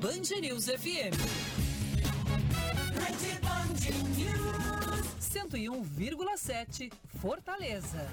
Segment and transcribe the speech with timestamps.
[0.00, 1.12] Band News FM.
[2.96, 3.82] Rede Band
[4.16, 5.04] News.
[5.20, 8.08] 101,7 Fortaleza.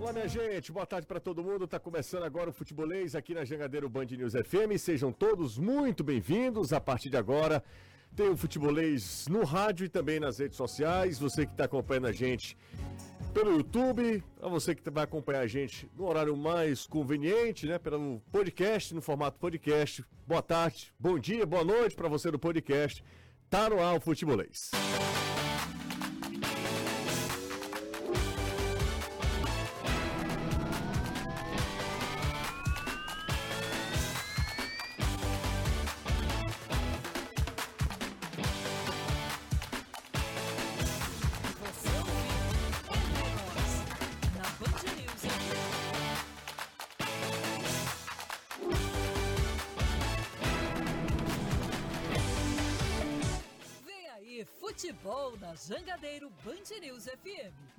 [0.00, 1.68] Olá, minha gente, boa tarde para todo mundo.
[1.68, 4.76] Tá começando agora o Futebolês aqui na Jangadeiro Band News FM.
[4.76, 6.72] Sejam todos muito bem-vindos.
[6.72, 7.62] A partir de agora,
[8.14, 11.18] tem o Futebolês no rádio e também nas redes sociais.
[11.18, 12.56] Você que está acompanhando a gente
[13.32, 17.78] pelo YouTube, a você que vai acompanhar a gente no horário mais conveniente, né?
[17.78, 20.04] Pelo podcast, no formato podcast.
[20.26, 23.04] Boa tarde, bom dia, boa noite para você do podcast.
[23.48, 24.70] Tá no ar o Futebolês.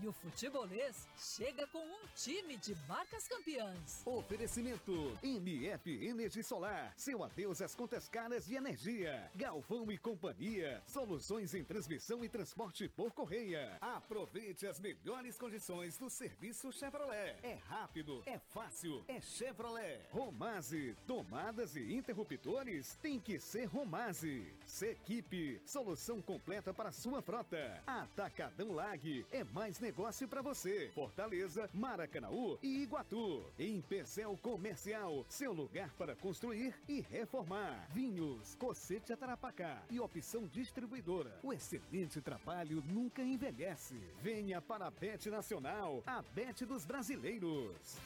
[0.02, 4.02] E o futebolês chega com um time de marcas campeãs.
[4.06, 6.94] Oferecimento MF Energia Solar.
[6.96, 9.30] Seu adeus às contas caras de energia.
[9.36, 10.82] Galvão e Companhia.
[10.88, 13.78] Soluções em transmissão e transporte por correia.
[13.82, 17.36] Aproveite as melhores condições do serviço Chevrolet.
[17.44, 20.00] É rápido, é fácil, é Chevrolet.
[20.12, 20.96] Romase.
[21.06, 24.48] Tomadas e interruptores tem que ser Romase.
[24.66, 25.62] Sequipe.
[25.66, 27.84] Solução completa para sua frota.
[27.86, 30.92] Atacadão Lag é mais negócio para você.
[30.94, 33.44] Fortaleza, Maracanaú e Iguatu.
[33.58, 37.88] Em Pecel Comercial, seu lugar para construir e reformar.
[37.92, 41.40] Vinhos, Cocete Atarapacá e opção distribuidora.
[41.42, 44.00] O excelente trabalho nunca envelhece.
[44.22, 47.98] Venha para a Bet Nacional, a Bet dos brasileiros.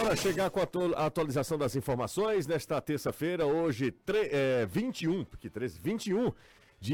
[0.00, 3.92] Para chegar com a atualização das informações nesta terça-feira, hoje
[4.30, 6.32] é, 21, porque 13, 21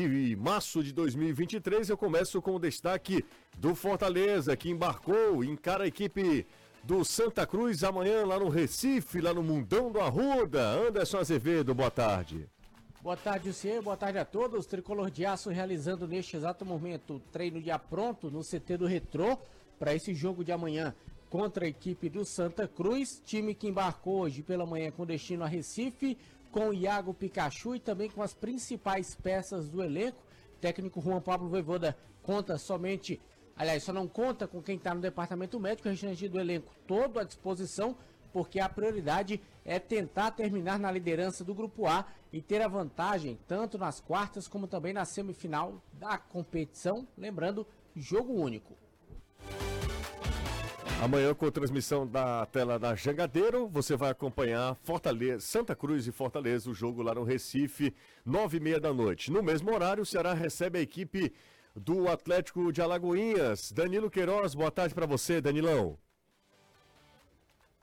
[0.01, 3.23] de março de 2023, eu começo com o destaque
[3.59, 6.47] do Fortaleza, que embarcou, encara a equipe
[6.83, 10.63] do Santa Cruz amanhã lá no Recife, lá no Mundão do Arruda.
[10.63, 12.49] Anderson Azevedo, boa tarde.
[13.03, 13.83] Boa tarde, Luciano.
[13.83, 14.65] Boa tarde a todos.
[14.65, 19.37] Tricolor de Aço realizando neste exato momento o treino já pronto no CT do Retrô
[19.79, 20.95] para esse jogo de amanhã
[21.33, 25.47] contra a equipe do Santa Cruz, time que embarcou hoje pela manhã com destino a
[25.47, 26.19] Recife,
[26.53, 30.23] com o Iago Pikachu e também com as principais peças do elenco.
[30.55, 33.19] O técnico Juan Pablo Voivoda conta somente,
[33.57, 37.19] aliás, só não conta com quem está no departamento médico, o restante do elenco todo
[37.19, 37.97] à disposição,
[38.33, 43.39] porque a prioridade é tentar terminar na liderança do Grupo A e ter a vantagem
[43.49, 47.09] tanto nas quartas como também na semifinal da competição.
[47.17, 48.82] Lembrando, jogo único.
[51.03, 56.71] Amanhã, com transmissão da tela da Jangadeiro, você vai acompanhar Fortaleza, Santa Cruz e Fortaleza,
[56.71, 57.93] o jogo lá no Recife,
[58.25, 59.29] nove e meia da noite.
[59.29, 61.35] No mesmo horário, o Ceará recebe a equipe
[61.75, 63.73] do Atlético de Alagoinhas.
[63.73, 65.99] Danilo Queiroz, boa tarde para você, Danilão.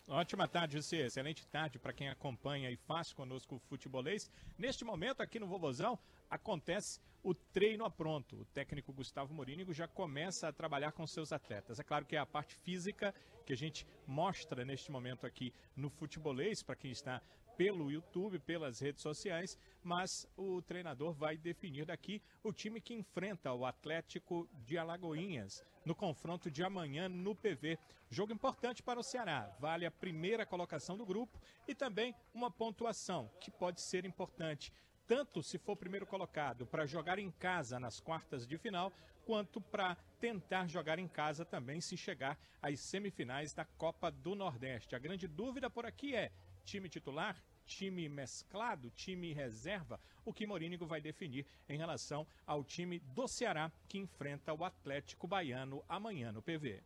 [0.07, 1.01] Ótima tarde, você.
[1.07, 4.31] Excelente tarde para quem acompanha e faz conosco o futebolês.
[4.57, 8.41] Neste momento, aqui no Vovozão, acontece o treino a pronto.
[8.41, 11.79] O técnico Gustavo Morínigo já começa a trabalhar com seus atletas.
[11.79, 13.13] É claro que é a parte física
[13.45, 17.21] que a gente mostra neste momento aqui no futebolês, para quem está
[17.57, 23.51] pelo YouTube, pelas redes sociais, mas o treinador vai definir daqui o time que enfrenta
[23.51, 27.77] o Atlético de Alagoinhas no confronto de amanhã no PV.
[28.09, 33.29] Jogo importante para o Ceará, vale a primeira colocação do grupo e também uma pontuação
[33.41, 34.71] que pode ser importante
[35.09, 38.93] tanto se for primeiro colocado para jogar em casa nas quartas de final,
[39.25, 44.95] quanto para tentar jogar em casa também se chegar às semifinais da Copa do Nordeste.
[44.95, 46.31] A grande dúvida por aqui é:
[46.63, 52.99] time titular, time mesclado, time reserva, o que Morínigo vai definir em relação ao time
[52.99, 56.83] do Ceará que enfrenta o Atlético Baiano amanhã no PV.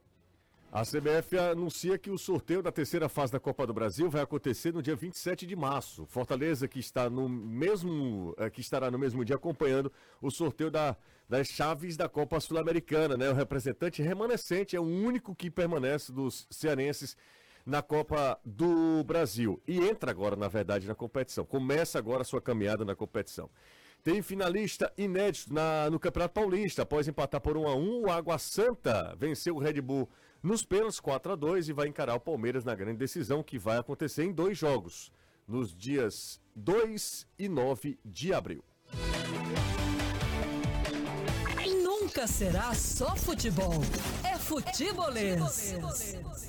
[0.75, 4.73] A CBF anuncia que o sorteio da terceira fase da Copa do Brasil vai acontecer
[4.73, 6.03] no dia 27 de março.
[6.07, 10.97] Fortaleza que está no mesmo eh, que estará no mesmo dia acompanhando o sorteio da,
[11.29, 13.29] das chaves da Copa Sul-Americana, né?
[13.29, 17.15] O representante remanescente é o único que permanece dos cearenses
[17.63, 21.45] na Copa do Brasil e entra agora, na verdade, na competição.
[21.45, 23.47] Começa agora a sua caminhada na competição.
[24.03, 26.81] Tem finalista inédito na, no Campeonato Paulista.
[26.81, 30.09] Após empatar por 1 a 1 o Água Santa venceu o Red Bull
[30.43, 33.77] nos pênaltis 4 a 2 e vai encarar o Palmeiras na grande decisão que vai
[33.77, 35.11] acontecer em dois jogos,
[35.47, 38.63] nos dias 2 e 9 de abril.
[41.81, 43.81] Nunca será só futebol,
[44.23, 45.71] é futebolês.
[45.71, 46.47] Futebolês.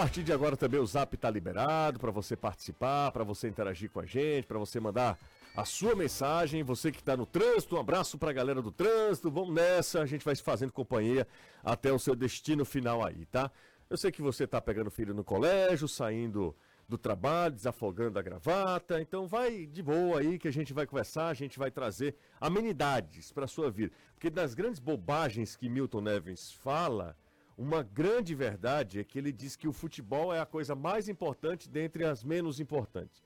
[0.00, 4.00] partir de agora também o Zap tá liberado para você participar, para você interagir com
[4.00, 5.18] a gente, para você mandar
[5.54, 6.62] a sua mensagem.
[6.62, 9.30] Você que está no trânsito, um abraço para a galera do trânsito.
[9.30, 11.26] Vamos nessa, a gente vai se fazendo companhia
[11.62, 13.50] até o seu destino final aí, tá?
[13.88, 16.54] Eu sei que você tá pegando filho no colégio, saindo
[16.88, 19.00] do trabalho, desafogando a gravata.
[19.00, 23.32] Então vai de boa aí que a gente vai conversar, a gente vai trazer amenidades
[23.32, 23.92] para sua vida.
[24.14, 27.16] Porque das grandes bobagens que Milton Neves fala,
[27.56, 31.68] uma grande verdade é que ele diz que o futebol é a coisa mais importante
[31.68, 33.22] dentre as menos importantes.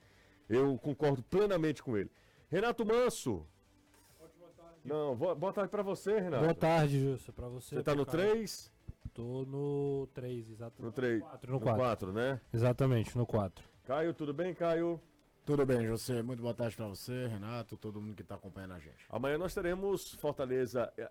[0.49, 2.11] Eu concordo plenamente com ele.
[2.51, 3.47] Renato Manso.
[4.85, 6.43] Não, boa, boa tarde para você, Renato.
[6.43, 7.77] Boa tarde, Justo, para você.
[7.77, 8.71] Você tá no pro 3?
[9.15, 10.83] Tô no 3, exatamente.
[10.83, 11.23] No 3.
[11.49, 11.77] No 4.
[11.77, 12.41] 4, né?
[12.53, 13.65] Exatamente, no 4.
[13.85, 15.01] Caio, tudo bem, Caio?
[15.47, 16.23] Tudo bem, José.
[16.23, 19.07] Muito boa tarde para você, Renato, todo mundo que está acompanhando a gente.
[19.09, 20.93] Amanhã nós teremos Fortaleza.
[20.97, 21.11] É,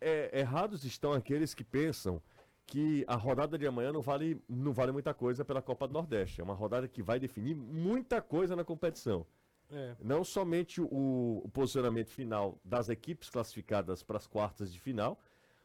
[0.00, 2.20] é, errados estão aqueles que pensam
[2.66, 6.40] que a rodada de amanhã não vale, não vale muita coisa pela Copa do Nordeste.
[6.40, 9.26] É uma rodada que vai definir muita coisa na competição.
[9.70, 9.96] É.
[10.00, 15.18] Não somente o, o posicionamento final das equipes classificadas para as quartas de final,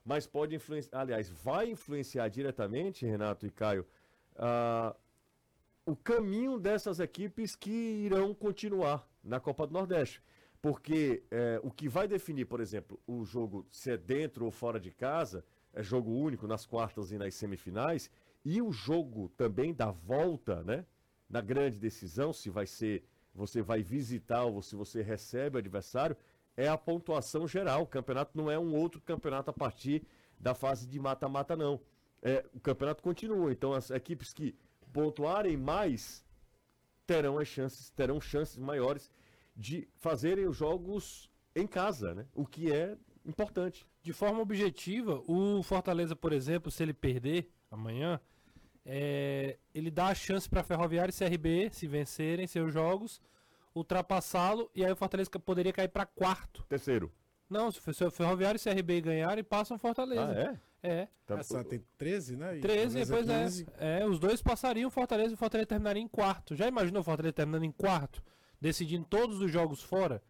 [0.04, 3.86] mas pode influenciar, aliás, vai influenciar diretamente, Renato e Caio,
[4.36, 4.96] uh,
[5.86, 10.22] o caminho dessas equipes que irão continuar na Copa do Nordeste.
[10.62, 14.80] Porque eh, o que vai definir, por exemplo, o jogo se é dentro ou fora
[14.80, 18.10] de casa, é jogo único nas quartas e nas semifinais,
[18.44, 20.86] e o jogo também da volta, né?
[21.30, 23.04] Na grande decisão, se vai ser,
[23.34, 26.16] você vai visitar ou se você recebe o adversário,
[26.56, 27.84] é a pontuação geral.
[27.84, 30.04] O campeonato não é um outro campeonato a partir
[30.40, 31.80] da fase de mata-mata, não.
[32.22, 34.56] É, o campeonato continua, então as equipes que
[34.92, 36.26] pontuarem mais
[37.06, 39.12] terão as chances, terão chances maiores
[39.56, 42.26] de fazerem os jogos em casa, né?
[42.34, 43.88] O que é importante.
[44.08, 48.22] De forma objetiva, o Fortaleza, por exemplo, se ele perder amanhã,
[48.86, 53.20] é, ele dá a chance para Ferroviário e CRB, se vencerem seus jogos,
[53.76, 56.64] ultrapassá-lo e aí o Fortaleza poderia cair para quarto.
[56.70, 57.12] Terceiro.
[57.50, 60.58] Não, se o Ferroviário e CRB ganharem, passam Fortaleza.
[60.82, 61.00] Ah, é?
[61.02, 61.08] É.
[61.26, 62.60] Tá, Essa tem 13, né?
[62.60, 63.68] E 13, Fortaleza pois 15.
[63.78, 64.00] é.
[64.00, 66.56] É, os dois passariam o Fortaleza e o Fortaleza terminaria em quarto.
[66.56, 68.24] Já imaginou o Fortaleza terminando em quarto?
[68.62, 70.24] Decidindo todos os jogos fora?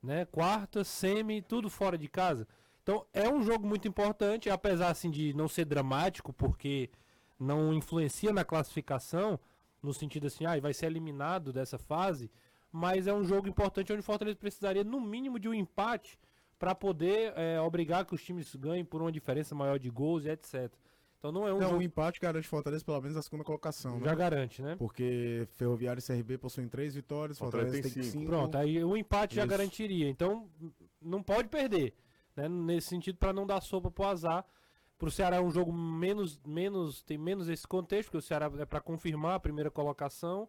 [0.00, 0.24] Né?
[0.26, 2.46] Quarta, semi, tudo fora de casa.
[2.86, 6.88] Então é um jogo muito importante, apesar assim de não ser dramático, porque
[7.36, 9.40] não influencia na classificação,
[9.82, 12.30] no sentido assim, ah, vai ser eliminado dessa fase,
[12.70, 16.16] mas é um jogo importante onde o Fortaleza precisaria no mínimo de um empate
[16.60, 20.28] para poder é, obrigar que os times ganhem por uma diferença maior de gols e
[20.28, 20.72] etc.
[21.18, 23.98] Então não é um Não, jogo o empate garante Fortaleza pelo menos a segunda colocação,
[23.98, 24.14] já né?
[24.14, 24.76] garante, né?
[24.76, 28.22] Porque Ferroviário e CRB possuem três vitórias, Fortaleza Fortaleza, tem tem cinco.
[28.22, 28.30] cinco.
[28.30, 29.50] Pronto, aí o empate já Isso.
[29.50, 30.08] garantiria.
[30.08, 30.48] Então,
[31.02, 31.92] não pode perder.
[32.36, 32.48] Né?
[32.48, 34.44] Nesse sentido, para não dar sopa pro azar.
[34.98, 38.64] Pro Ceará é um jogo menos, menos, tem menos esse contexto, porque o Ceará é
[38.64, 40.48] para confirmar a primeira colocação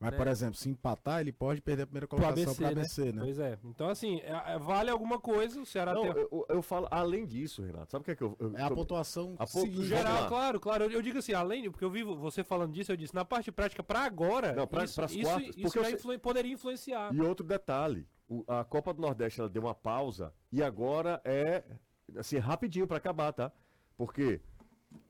[0.00, 0.16] Mas, né?
[0.16, 2.80] por exemplo, se empatar, ele pode perder a primeira pro colocação ABC, para né?
[2.80, 3.22] ABC, né?
[3.22, 3.58] Pois é.
[3.62, 6.10] Então, assim, é- é- vale alguma coisa, o Ceará Não, tem...
[6.10, 8.36] eu, eu falo, além disso, Renato, sabe o que é que eu.
[8.40, 10.26] eu É a pontuação A pontu- geral.
[10.26, 10.84] Claro, claro.
[10.84, 13.52] Eu, eu digo assim, além, porque eu vi você falando disso, eu disse, na parte
[13.52, 17.14] prática, para agora, Não, pra- isso, isso, quartas, isso influen- poderia influenciar.
[17.14, 18.08] E outro detalhe,
[18.48, 21.64] a Copa do Nordeste ela deu uma pausa e agora é
[22.16, 23.52] assim rapidinho para acabar, tá?
[23.96, 24.40] Porque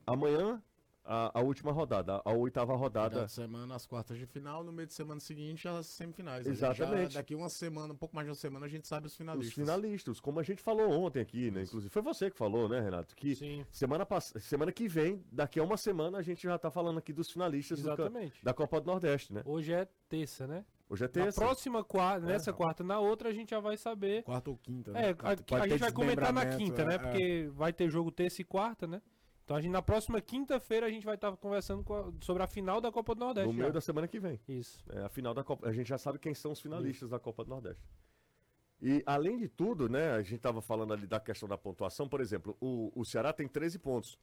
[0.05, 0.61] amanhã
[1.05, 3.27] a, a última rodada, a, oitava rodada.
[3.27, 6.47] semana as quartas de final, no meio de semana seguinte as semifinais.
[6.47, 7.13] Exatamente.
[7.13, 9.17] Já daqui uma semana, um pouco mais de uma semana, a gente sabe os Os
[9.17, 9.53] finalistas.
[9.53, 11.61] finalistas, como a gente falou ontem aqui, né?
[11.61, 13.15] Inclusive foi você que falou, né, Renato?
[13.15, 14.33] Que Sim, semana, pass...
[14.39, 17.81] semana que vem, daqui a uma semana, a gente já tá falando aqui dos finalistas
[17.81, 18.43] do exatamente.
[18.43, 19.43] da Copa do Nordeste, né?
[19.45, 20.65] Hoje é terça, né?
[20.87, 21.41] Hoje é Na terça.
[21.41, 22.53] próxima quarta, nessa É.
[22.53, 24.23] quarta, na outra a gente já vai saber.
[24.23, 25.09] Quarta ou quinta, É, né?
[25.11, 26.93] a, Pode a ter gente vai comentar na quinta, né?
[26.93, 26.99] é, é.
[26.99, 29.01] Porque vai ter jogo terça e quarta, né?
[29.43, 32.47] Então a gente, na próxima quinta-feira a gente vai estar conversando com a- sobre a
[32.47, 33.47] final da Copa do Nordeste.
[33.47, 33.73] No meio já.
[33.73, 34.39] da semana que vem.
[34.47, 34.83] Isso.
[34.89, 35.67] É a final da Copa.
[35.67, 37.83] A gente já sabe quem são os finalistas da Copa do Nordeste.
[38.81, 42.21] E além de tudo, né, a gente estava falando ali da questão da pontuação, por
[42.21, 44.19] exemplo, o, o Ceará tem 13 pontos.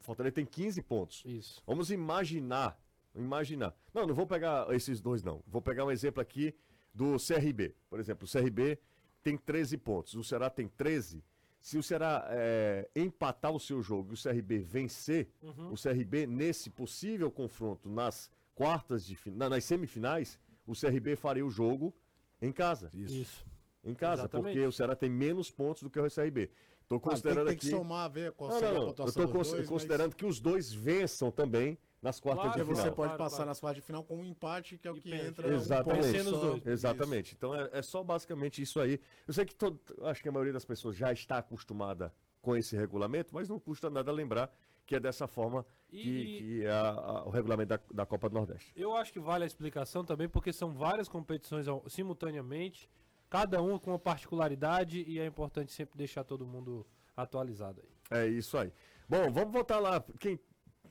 [0.00, 1.22] O Fortaleza tem 15 pontos.
[1.26, 1.62] Isso.
[1.66, 2.78] Vamos imaginar,
[3.14, 3.74] imaginar.
[3.92, 5.42] Não, não vou pegar esses dois não.
[5.46, 6.54] Vou pegar um exemplo aqui
[6.92, 7.74] do CRB.
[7.88, 8.78] Por exemplo, o CRB
[9.22, 11.22] tem 13 pontos, o Ceará tem 13.
[11.60, 15.72] Se o Ceará é, empatar o seu jogo e o CRB vencer, Uhum.
[15.72, 21.50] o CRB nesse possível confronto nas quartas de na- nas semifinais, o CRB faria o
[21.50, 21.94] jogo
[22.42, 22.90] em casa.
[22.92, 23.46] Isso.
[23.82, 24.54] Em casa, Exatamente.
[24.54, 26.50] porque o Ceará tem menos pontos do que o CRB.
[26.82, 27.76] Estou Ah, tem, considerando tem que aqui.
[27.76, 28.82] somar, ver qual Não, não, a não.
[28.82, 32.74] Eu estou dos dois, considerando que os dois vençam também nas quartas Claro, de Porque
[32.80, 32.90] final.
[32.90, 33.48] você pode Claro, passar claro.
[33.48, 35.48] nas quartas de final com um empate, que é o E que entra.
[35.48, 36.22] um Exatamente.
[36.22, 36.30] só.
[36.30, 36.66] dois.
[36.66, 37.34] Exatamente.
[37.34, 39.00] Então é, é só basicamente isso aí.
[39.26, 42.76] Eu sei que todo, acho que a maioria das pessoas já está acostumada com esse
[42.76, 44.54] regulamento, mas não custa nada lembrar
[44.86, 48.28] que é dessa forma que, E- que é a- a- o regulamento da, da Copa
[48.28, 48.70] do Nordeste.
[48.76, 52.90] Eu acho que vale a explicação também, porque são várias competições ao- simultaneamente,
[53.30, 58.24] cada uma com uma particularidade, e é importante sempre deixar todo mundo atualizado aí.
[58.24, 58.70] É isso aí.
[59.08, 60.04] Bom, vamos voltar lá.
[60.20, 60.38] Quem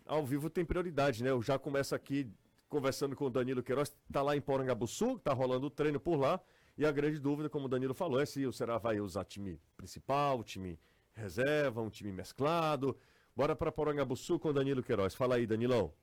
[0.05, 1.29] ao vivo tem prioridade, né?
[1.29, 2.29] Eu já começo aqui
[2.69, 6.39] conversando com o Danilo Queiroz, tá lá em Porangabuçu, tá rolando o treino por lá.
[6.75, 9.61] E a grande dúvida, como o Danilo falou, é se o Ceará vai usar time
[9.77, 10.79] principal, time
[11.13, 12.97] reserva, um time mesclado.
[13.35, 15.13] Bora para Porangabuçu com o Danilo Queiroz.
[15.13, 15.93] Fala aí, Danilão.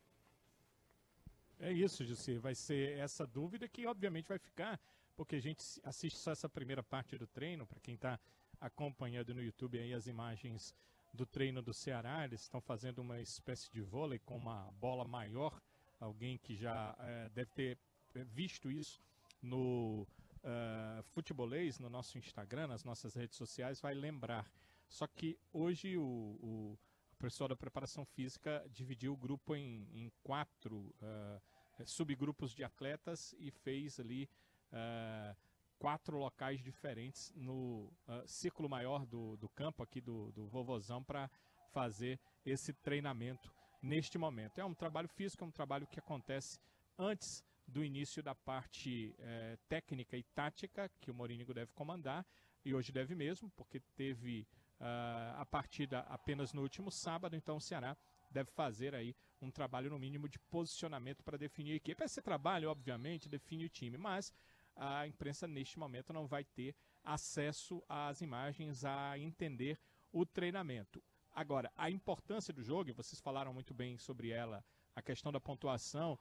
[1.59, 2.39] É isso, Jussi.
[2.39, 4.81] Vai ser essa dúvida que, obviamente, vai ficar,
[5.17, 7.67] porque a gente assiste só essa primeira parte do treino.
[7.67, 8.19] Para quem está
[8.61, 10.75] acompanhando no YouTube aí as imagens
[11.13, 15.61] do treino do Ceará, eles estão fazendo uma espécie de vôlei com uma bola maior.
[15.99, 17.79] Alguém que já eh, deve ter
[18.15, 19.03] eh, visto isso
[19.43, 20.07] no
[20.43, 24.51] eh, futebolês, no nosso Instagram, nas nossas redes sociais, vai lembrar.
[24.89, 26.79] Só que hoje o, o
[27.19, 31.41] pessoal da preparação física dividiu o grupo em, em quatro eh,
[31.85, 34.29] subgrupos de atletas e fez ali
[34.73, 35.37] eh,
[35.81, 41.31] quatro locais diferentes no eh, círculo maior do, do campo aqui do, do Vovozão para
[41.73, 43.51] fazer esse treinamento
[43.83, 44.61] neste momento.
[44.61, 46.61] É um trabalho físico, é um trabalho que acontece
[46.99, 52.27] antes do início da parte eh, técnica e tática que o Morínigo deve comandar
[52.63, 54.47] e hoje deve mesmo, porque teve
[54.79, 57.97] ah, a partida apenas no último sábado, então o Ceará
[58.31, 62.05] deve fazer aí um trabalho no mínimo de posicionamento para definir a equipe.
[62.05, 64.33] Esse trabalho, obviamente, define o time, mas
[64.81, 69.79] a imprensa neste momento não vai ter acesso às imagens, a entender
[70.11, 71.03] o treinamento.
[71.35, 74.65] Agora, a importância do jogo, e vocês falaram muito bem sobre ela,
[74.97, 76.19] a questão da pontuação,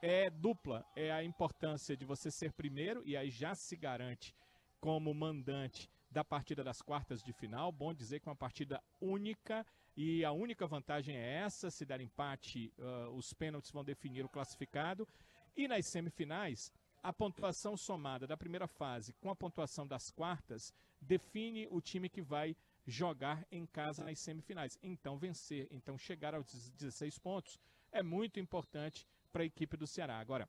[0.00, 0.86] é dupla.
[0.94, 4.34] É a importância de você ser primeiro, e aí já se garante
[4.80, 7.72] como mandante da partida das quartas de final.
[7.72, 12.00] Bom dizer que é uma partida única e a única vantagem é essa: se der
[12.00, 15.08] empate, ah, os pênaltis vão definir o classificado.
[15.56, 16.70] E nas semifinais,
[17.06, 22.20] a pontuação somada da primeira fase com a pontuação das quartas define o time que
[22.20, 24.76] vai jogar em casa nas semifinais.
[24.82, 27.60] Então, vencer, então chegar aos 16 pontos
[27.92, 30.18] é muito importante para a equipe do Ceará.
[30.18, 30.48] Agora,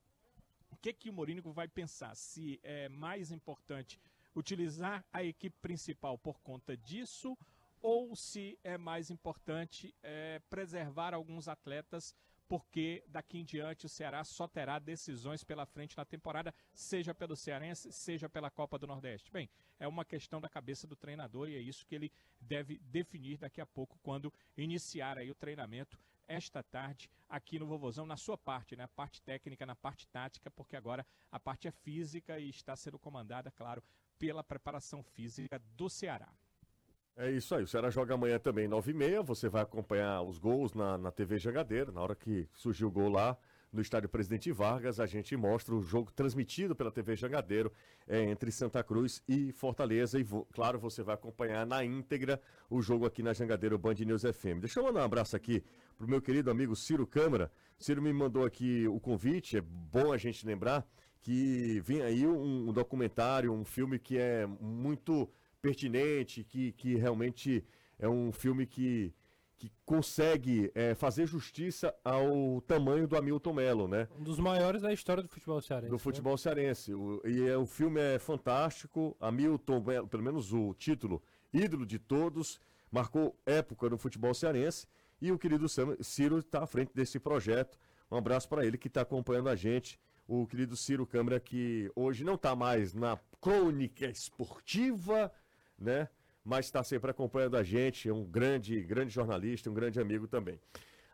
[0.72, 2.16] o que, que o Morínigo vai pensar?
[2.16, 4.02] Se é mais importante
[4.36, 7.38] utilizar a equipe principal por conta disso
[7.80, 12.16] ou se é mais importante é, preservar alguns atletas
[12.48, 17.36] porque daqui em diante o Ceará só terá decisões pela frente na temporada, seja pelo
[17.36, 19.32] Cearense, seja pela Copa do Nordeste.
[19.32, 19.50] Bem,
[19.80, 23.62] é uma questão da cabeça do treinador e é isso que ele deve definir daqui
[23.62, 28.76] a pouco quando iniciar aí o treinamento esta tarde aqui no Vovozão, na sua parte,
[28.76, 28.88] né?
[28.88, 33.50] Parte técnica, na parte tática, porque agora a parte é física e está sendo comandada,
[33.52, 33.82] claro,
[34.20, 36.30] pela preparação física do Ceará.
[37.20, 39.24] É isso aí, o Ceará joga amanhã também, 9h30.
[39.24, 41.92] Você vai acompanhar os gols na, na TV Jangadeiro.
[41.92, 43.36] Na hora que surgiu o gol lá
[43.74, 47.74] no estádio Presidente Vargas, a gente mostra o jogo transmitido pela TV Jangadeiro
[48.08, 50.20] é, entre Santa Cruz e Fortaleza.
[50.20, 54.60] E, claro, você vai acompanhar na íntegra o jogo aqui na Jangadeiro Band News FM.
[54.60, 55.64] Deixa eu mandar um abraço aqui
[55.98, 57.52] pro meu querido amigo Ciro Câmara.
[57.80, 60.86] Ciro me mandou aqui o convite, é bom a gente lembrar
[61.20, 65.28] que vem aí um, um documentário, um filme que é muito
[65.68, 67.64] pertinente, que, que realmente
[68.00, 69.14] é um filme que,
[69.58, 74.08] que consegue é, fazer justiça ao tamanho do Hamilton Melo, né?
[74.18, 75.90] Um dos maiores da história do futebol cearense.
[75.90, 76.00] Do né?
[76.00, 76.94] futebol cearense.
[76.94, 79.16] O, e é, o filme é fantástico.
[79.20, 81.22] Hamilton, Melo, pelo menos o título,
[81.54, 82.60] ídolo de todos,
[82.90, 84.88] marcou época no futebol cearense.
[85.20, 87.78] E o querido Sam- Ciro está à frente desse projeto.
[88.10, 90.00] Um abraço para ele que está acompanhando a gente.
[90.28, 95.32] O querido Ciro Câmara, que hoje não está mais na crônica esportiva,
[95.78, 96.10] né?
[96.44, 98.08] Mas está sempre acompanhando a gente.
[98.08, 100.60] É um grande, grande jornalista, um grande amigo também.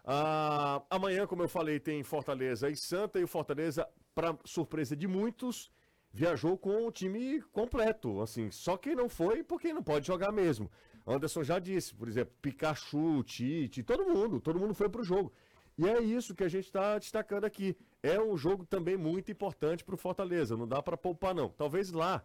[0.05, 3.19] Ah, amanhã, como eu falei, tem Fortaleza e Santa.
[3.19, 5.71] E o Fortaleza, para surpresa de muitos,
[6.11, 8.21] viajou com o time completo.
[8.21, 10.69] Assim, só quem não foi, porque não pode jogar mesmo.
[11.05, 15.33] Anderson já disse, por exemplo, Pikachu, Tite, todo mundo, todo mundo foi pro jogo.
[15.77, 17.75] E é isso que a gente está destacando aqui.
[18.01, 20.55] É um jogo também muito importante para o Fortaleza.
[20.55, 21.49] Não dá para poupar, não.
[21.49, 22.23] Talvez lá,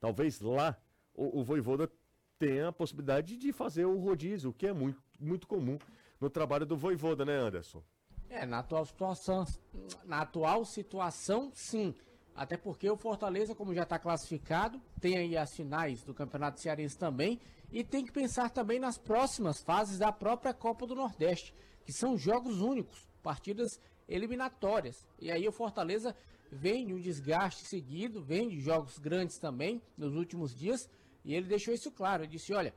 [0.00, 0.76] talvez lá,
[1.16, 1.90] o, o Voivoda
[2.38, 5.78] tenha a possibilidade de fazer o rodízio, que é muito, muito comum
[6.20, 7.82] no trabalho do Voivoda, né, Anderson?
[8.28, 9.46] É, na atual situação,
[10.04, 11.94] na atual situação, sim.
[12.34, 16.98] Até porque o Fortaleza, como já está classificado, tem aí as finais do Campeonato Cearense
[16.98, 17.40] também
[17.72, 21.54] e tem que pensar também nas próximas fases da própria Copa do Nordeste,
[21.84, 25.06] que são jogos únicos, partidas eliminatórias.
[25.18, 26.14] E aí o Fortaleza
[26.50, 30.88] vem de um desgaste seguido, vem de jogos grandes também nos últimos dias,
[31.26, 32.72] e ele deixou isso claro, ele disse, olha,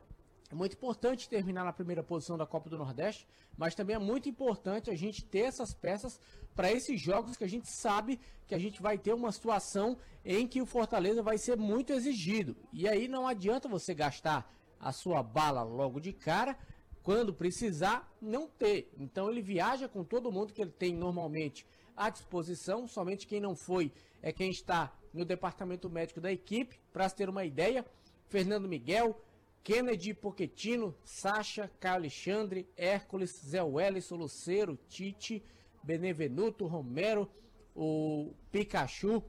[0.52, 4.28] É muito importante terminar na primeira posição da Copa do Nordeste, mas também é muito
[4.28, 6.20] importante a gente ter essas peças
[6.56, 10.48] para esses jogos que a gente sabe que a gente vai ter uma situação em
[10.48, 12.58] que o Fortaleza vai ser muito exigido.
[12.74, 16.58] E aí não adianta você gastar a sua bala logo de cara,
[17.04, 18.92] quando precisar, não ter.
[18.98, 21.64] Então ele viaja com todo mundo que ele tem normalmente
[21.96, 23.92] à disposição, somente quem não foi
[24.22, 27.86] é quem está no departamento médico da equipe, para se ter uma ideia,
[28.30, 29.20] Fernando Miguel,
[29.64, 35.44] Kennedy Poquetino, Sacha, Caio Alexandre, Hércules, Zé Wellison, Luceiro, Tite,
[35.84, 37.30] Benevenuto, Romero,
[37.76, 39.24] o Pikachu,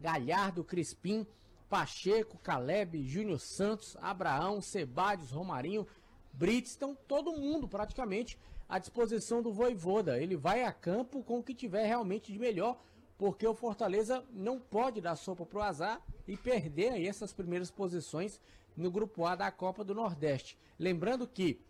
[0.00, 1.26] Galhardo, Crispim,
[1.68, 5.86] Pacheco, Caleb, Júnior Santos, Abraão, Sebadios, Romarinho,
[6.32, 10.20] Brits, estão todo mundo praticamente à disposição do Voivoda.
[10.20, 12.78] Ele vai a campo com o que tiver realmente de melhor,
[13.16, 18.40] porque o Fortaleza não pode dar sopa pro azar e perder aí essas primeiras posições
[18.76, 20.58] no grupo A da Copa do Nordeste.
[20.78, 21.60] Lembrando que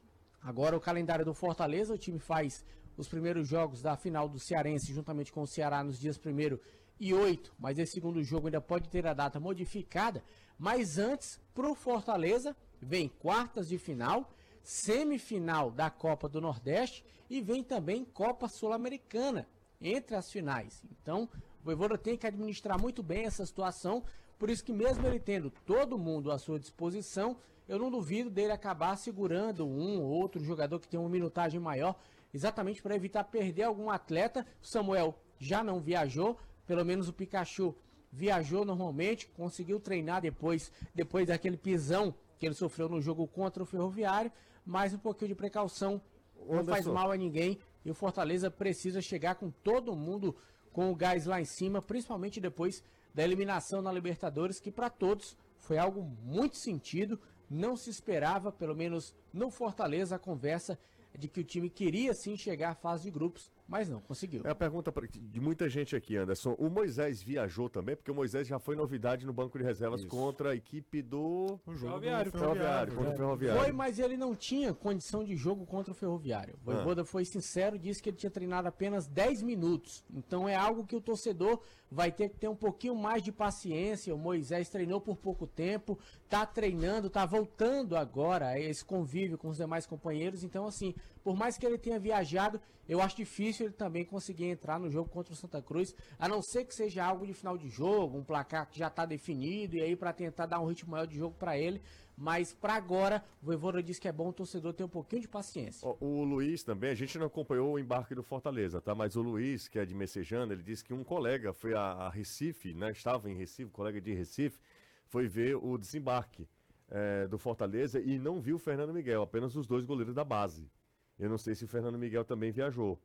[0.43, 2.65] agora o calendário do Fortaleza, o time faz
[2.97, 6.59] os primeiros jogos da final do Cearense juntamente com o Ceará nos dias 1
[6.99, 10.23] e 8, mas esse segundo jogo ainda pode ter a data modificada.
[10.59, 14.33] Mas antes, para o Fortaleza, vem quartas de final,
[14.63, 19.47] semifinal da Copa do Nordeste e vem também Copa Sul-Americana
[19.85, 20.83] entre as finais.
[20.91, 21.29] Então,
[21.61, 24.03] o Voivoda tem que administrar muito bem essa situação,
[24.39, 27.37] por isso que mesmo ele tendo todo mundo à sua disposição,
[27.69, 31.95] eu não duvido dele acabar segurando um ou outro jogador que tem uma minutagem maior,
[32.33, 34.47] exatamente para evitar perder algum atleta.
[34.63, 37.75] O Samuel já não viajou, pelo menos o Pikachu
[38.11, 43.67] viajou normalmente, conseguiu treinar depois, depois daquele pisão que ele sofreu no jogo contra o
[43.67, 44.31] Ferroviário,
[44.65, 46.01] mas um pouquinho de precaução
[46.47, 50.35] não faz mal a ninguém e o Fortaleza precisa chegar com todo mundo
[50.73, 52.83] com o gás lá em cima, principalmente depois
[53.15, 57.21] da eliminação na Libertadores, que para todos foi algo muito sentido.
[57.49, 60.79] Não se esperava, pelo menos no Fortaleza, a conversa
[61.17, 64.43] de que o time queria sim chegar à fase de grupos, mas não conseguiu.
[64.45, 66.55] É a pergunta de muita gente aqui, Anderson.
[66.59, 70.11] O Moisés viajou também, porque o Moisés já foi novidade no banco de reservas Isso.
[70.11, 72.95] contra a equipe do O jogo Ferroviário, do Ferroviário.
[72.95, 73.17] Contra o né?
[73.17, 73.63] Ferroviário.
[73.63, 76.55] Foi, mas ele não tinha condição de jogo contra o Ferroviário.
[76.63, 80.05] O Voivoda foi sincero, disse que ele tinha treinado apenas 10 minutos.
[80.13, 81.61] Então é algo que o torcedor
[81.95, 84.15] vai ter que ter um pouquinho mais de paciência.
[84.15, 85.97] O Moisés treinou por pouco tempo,
[86.29, 90.43] tá treinando, tá voltando agora a esse convívio com os demais companheiros.
[90.43, 94.79] Então, assim, por mais que ele tenha viajado, eu acho difícil ele também conseguir entrar
[94.79, 97.69] no jogo contra o Santa Cruz, a não ser que seja algo de final de
[97.69, 101.07] jogo, um placar que já tá definido, e aí para tentar dar um ritmo maior
[101.07, 101.81] de jogo para ele.
[102.17, 105.29] Mas para agora, o Voivoda diz que é bom o torcedor ter um pouquinho de
[105.29, 105.87] paciência.
[105.89, 108.95] Ó, O Luiz também, a gente não acompanhou o embarque do Fortaleza, tá?
[108.95, 112.09] Mas o Luiz, que é de Messejana, ele disse que um colega foi a, a
[112.09, 112.93] Recife, né?
[112.93, 114.59] Estava em Recife, colega de Recife,
[115.07, 116.49] foi ver o desembarque
[116.91, 120.71] eh, do Fortaleza e não viu o Fernando Miguel, apenas os dois goleiros da base.
[121.19, 123.01] Eu não sei se o Fernando Miguel também viajou.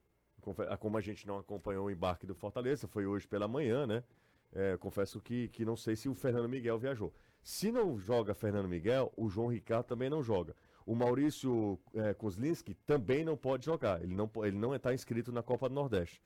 [0.70, 4.04] Ah, Como a gente não acompanhou o embarque do Fortaleza, foi hoje pela manhã, né?
[4.54, 7.14] Eh, confesso que, que não sei se o Fernando Miguel viajou.
[7.42, 10.56] Se não joga Fernando Miguel, o João Ricardo também não joga.
[10.86, 14.02] O Maurício eh, Kozlinski também não pode jogar.
[14.04, 16.22] Ele não, ele não está inscrito na Copa do Nordeste.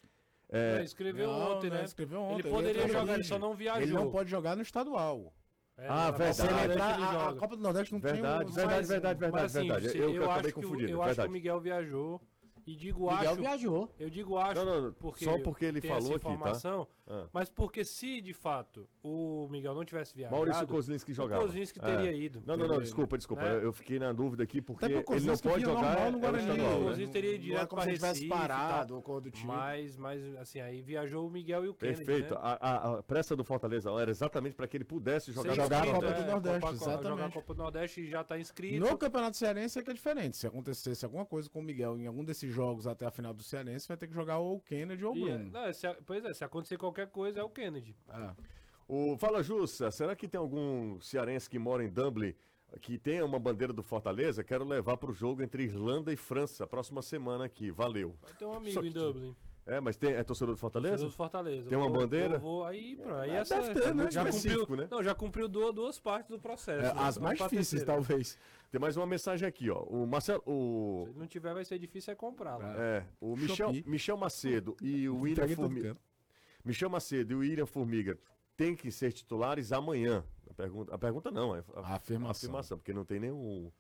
[0.49, 1.83] É, É, escreveu Não, ontem, não, né?
[1.83, 3.81] escreveu ontem, Ele ele poderia entrou jogar, na ele só não viajou.
[3.81, 5.33] Ele não pode jogar no estadual.
[5.77, 6.41] É, Ah, na verdade.
[6.41, 7.35] Ele Nordeste ele a, a.
[7.35, 9.97] Copa do Nordeste não Verdade, tem um- verdade, mas- verdade, verdade, Mas, assim, verdade.
[9.97, 10.91] Eu, que eu, acabei acho que, o- confundindo.
[10.91, 11.29] eu acho que verdade.
[11.29, 12.21] o Miguel viajou.
[12.65, 13.41] E digo Miguel acho.
[13.41, 13.89] viajou.
[13.99, 14.63] Eu digo acho.
[14.63, 16.87] Não, não, porque só porque ele falou essa aqui, tá?
[17.05, 17.27] Ah.
[17.33, 20.35] Mas porque se de fato o Miguel não tivesse viajado.
[20.37, 21.41] Maurício Kozlinski jogava.
[21.41, 22.15] O Kozlinski teria É.
[22.15, 22.41] ido.
[22.45, 23.43] Não, não, não, desculpa, desculpa.
[23.43, 23.59] Né?
[23.65, 26.15] Eu fiquei na dúvida aqui porque Até porque o ele não pode jogar normal no
[26.15, 26.43] é o Guarani.
[26.49, 26.85] estadual, O né?
[26.87, 28.37] Kozlinski teria ido Não é direto como pra se tivesse Recife tal.
[28.39, 29.47] parado ou coisa do tipo.
[29.47, 32.33] Mas, mas, assim, aí viajou o Miguel e o Kennedy, Perfeito.
[32.35, 32.39] né?
[32.41, 35.85] A, a, a pressa do Fortaleza era exatamente para que ele pudesse jogar jogar a
[35.87, 37.33] Copa do é, Nordeste, Copa- Jogar a exatamente.
[37.33, 38.79] Copa do Nordeste e já está inscrito.
[38.79, 40.37] No Campeonato Cearense é que é diferente.
[40.37, 43.43] Se acontecesse alguma coisa com o Miguel em algum desses jogos até a final do
[43.43, 45.51] Cearense, vai ter que jogar ou o Kennedy ou o é, Bruno.
[45.51, 47.95] não, se, pois é, se acontecer qualquer coisa é o Kennedy.
[48.07, 48.33] Ah.
[48.87, 52.33] O Fala Jussa, será que tem algum cearense que mora em Dublin
[52.81, 54.43] que tenha uma bandeira do Fortaleza?
[54.43, 57.71] Quero levar para o jogo entre Irlanda e França, próxima semana aqui.
[57.71, 58.15] Valeu.
[58.21, 59.35] Vai ter um amigo que- em Dublin.
[59.65, 60.91] É, mas tem, é torcedor do Fortaleza?
[60.95, 61.69] Torcedor do Fortaleza.
[61.69, 62.35] Tem uma Vou- bandeira?
[62.35, 63.15] Eu vou, aí, pronto.
[63.15, 64.11] Aí É, essa, deve ter, né?
[64.11, 64.87] já cumpriu, né?
[64.91, 66.85] Não, já cumpriu duas, duas partes do processo.
[66.85, 66.99] É, né?
[67.01, 67.85] as mais difíceis, terceira.
[67.93, 68.37] talvez.
[68.69, 69.81] Tem mais uma mensagem aqui, ó.
[69.83, 70.43] O Marcelo.
[70.45, 72.75] O, Se não tiver, vai ser difícil é comprar lá.
[72.77, 73.71] é, o Michel.
[73.85, 75.97] Michel Macedo e o William Formiga.
[76.65, 78.17] Michel Macedo e o William Formiga
[78.57, 80.25] têm que ser titulares amanhã.
[80.49, 82.31] A pergunta, a pergunta não, é a, A afirmação.
[82.49, 83.71] afirmação, porque não tem nenhum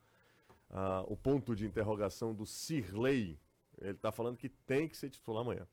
[0.69, 3.37] ah, o ponto de interrogação do Sirley.
[3.83, 5.67] Ele está falando que tem que ser titular amanhã.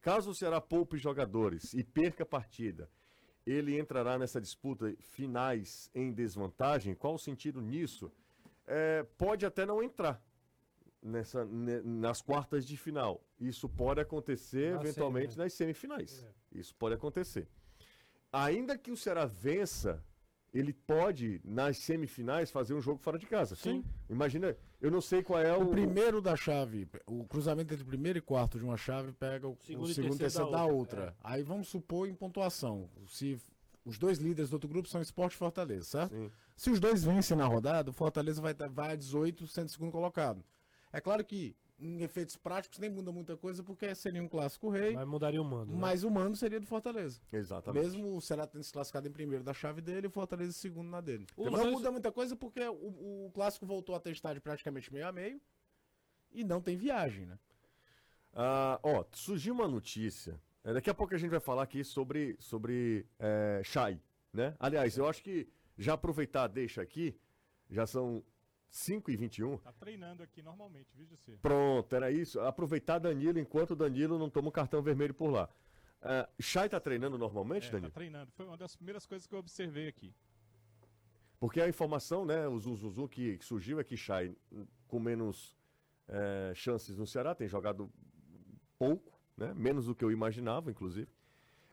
[0.00, 2.88] Caso o Ceará poupe jogadores e perca a partida,
[3.44, 6.94] ele entrará nessa disputa finais em desvantagem?
[6.94, 8.10] Qual o sentido nisso?
[8.68, 10.20] é, pode até não entrar
[11.00, 13.24] nessa, ne- nas quartas de final.
[13.38, 15.44] Isso pode acontecer Na eventualmente semi, né?
[15.44, 16.26] nas semifinais.
[16.50, 17.46] Isso pode acontecer.
[18.32, 20.02] Ainda que o Ceará vença,
[20.54, 23.54] ele pode, nas semifinais, fazer um jogo fora de casa.
[23.54, 23.84] Sim.
[24.08, 25.62] Imagina, eu não sei qual é o.
[25.62, 29.56] O primeiro da chave, o cruzamento entre primeiro e quarto de uma chave pega o
[29.60, 31.16] Segundo o e segundo e terceiro terceiro da da outra, outra.
[31.22, 32.88] Aí vamos supor em pontuação.
[33.06, 33.38] Se
[33.84, 36.14] os dois líderes do outro grupo são Esporte e Fortaleza, certo?
[36.14, 36.30] Sim.
[36.56, 39.92] Se os dois vencem na rodada, o Fortaleza vai, tá- vai a 18, sendo segundo
[39.92, 40.42] colocado.
[40.92, 44.94] É claro que em efeitos práticos nem muda muita coisa, porque seria um clássico rei,
[44.94, 45.72] Mas mudaria o mando.
[45.72, 45.78] né?
[45.78, 47.20] mas o mando seria do Fortaleza.
[47.30, 47.82] Exatamente.
[47.84, 50.54] Mesmo o Ceará tendo se classificado em primeiro da chave dele e o Fortaleza em
[50.54, 51.26] segundo na dele.
[51.36, 54.90] Os não dois- muda muita coisa porque o, o clássico voltou a ter estádio praticamente
[54.92, 55.40] meio a meio
[56.32, 57.38] e não tem viagem, né?
[58.32, 60.40] Ah, ó, surgiu uma notícia.
[60.64, 64.00] É, daqui a pouco a gente vai falar aqui sobre, sobre é, Shai,
[64.32, 64.54] né?
[64.58, 67.14] Aliás, eu acho que já aproveitar, deixa aqui,
[67.70, 68.22] já são
[68.70, 71.38] 5 e 21 Tá treinando aqui normalmente, viu, José?
[71.40, 72.40] Pronto, era isso.
[72.40, 75.48] Aproveitar Danilo enquanto o Danilo não toma um cartão vermelho por lá.
[76.02, 77.92] Ah, Shai tá treinando normalmente, É, tá Danilo?
[77.92, 78.30] treinando.
[78.32, 80.14] Foi uma das primeiras coisas que eu observei aqui.
[81.38, 85.56] Porque a informação, né, o Zuzuzu que, que surgiu é que Shai, hum, com menos
[86.08, 87.90] é, chances no Ceará, tem jogado
[88.78, 91.08] pouco, né, menos do que eu imaginava, inclusive.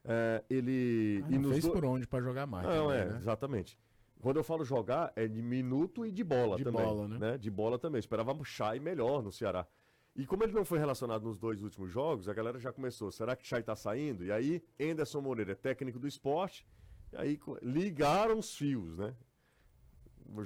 [0.06, 1.21] É, ele.
[1.25, 2.67] Ah, e não nos fez do- por onde pra jogar mais.
[2.67, 3.17] Não, também, é, né?
[3.17, 3.77] exatamente.
[4.23, 6.81] Quando eu falo jogar, é de minuto e de bola De também.
[6.81, 7.38] bola, né?
[7.38, 7.99] De bola também.
[7.99, 9.67] Esperava o Chay melhor no Ceará.
[10.15, 13.12] E como ele não foi relacionado nos dois últimos jogos, a galera já começou.
[13.12, 14.23] Será que Chay tá saindo?
[14.23, 16.65] E aí, Anderson Moreira é técnico do esporte.
[17.12, 19.13] E aí ligaram os fios, né?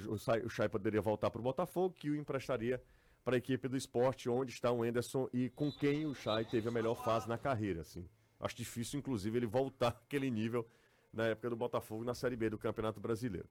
[0.08, 2.82] O, Chay- o Chay poderia voltar para o Botafogo, que o emprestaria
[3.24, 6.68] para a equipe do esporte, onde está o Anderson e com quem o Chay teve
[6.68, 7.82] a melhor fase na carreira.
[7.82, 8.04] Assim.
[8.40, 10.66] Acho difícil, inclusive, ele voltar àquele nível
[11.12, 13.48] na época do Botafogo na Série B do Campeonato Brasileiro.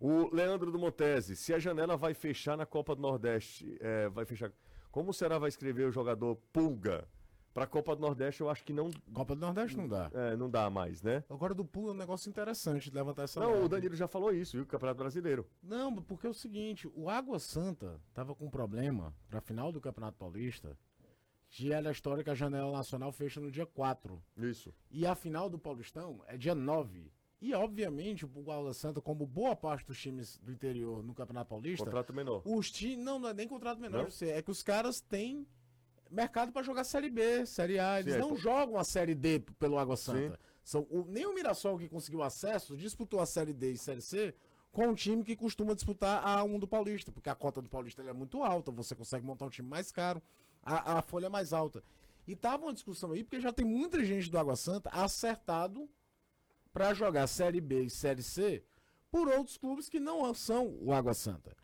[0.00, 4.24] O Leandro do Montese, se a janela vai fechar na Copa do Nordeste, é, vai
[4.24, 4.52] fechar.
[4.92, 7.06] Como será vai escrever o jogador Pulga?
[7.52, 10.08] Para a Copa do Nordeste, eu acho que não, Copa do Nordeste não dá.
[10.14, 11.24] é, não dá mais, né?
[11.28, 13.68] Agora do pulo é um negócio interessante de levantar essa Não, o bola.
[13.70, 14.64] Danilo já falou isso, viu?
[14.64, 15.44] Campeonato Brasileiro.
[15.60, 19.80] Não, porque é o seguinte, o Água Santa tava com um problema pra final do
[19.80, 20.78] Campeonato Paulista,
[21.48, 24.22] que era a janela nacional fecha no dia 4.
[24.36, 24.72] Isso.
[24.90, 27.10] E a final do Paulistão é dia 9.
[27.40, 31.84] E, obviamente, o Água Santa, como boa parte dos times do interior no Campeonato Paulista,
[31.84, 32.42] Contrato menor.
[32.44, 33.04] os times.
[33.04, 35.46] Não, não é nem contrato menor, você, é que os caras têm
[36.10, 38.00] mercado pra jogar Série B, Série A.
[38.00, 38.36] Eles Sim, é, não pô.
[38.36, 40.38] jogam a Série D pelo Água Santa.
[40.64, 44.34] São, o- nem o Mirassol que conseguiu acesso disputou a Série D e Série C
[44.72, 48.02] com um time que costuma disputar a A1 do Paulista, porque a cota do Paulista
[48.02, 50.20] é muito alta, você consegue montar um time mais caro,
[50.76, 51.82] a, a folha é mais alta.
[52.26, 55.88] E tava uma discussão aí, porque já tem muita gente do Água Santa acertado
[56.72, 58.62] para jogar Série B e Série C
[59.10, 61.56] por outros clubes que não são o Água Santa.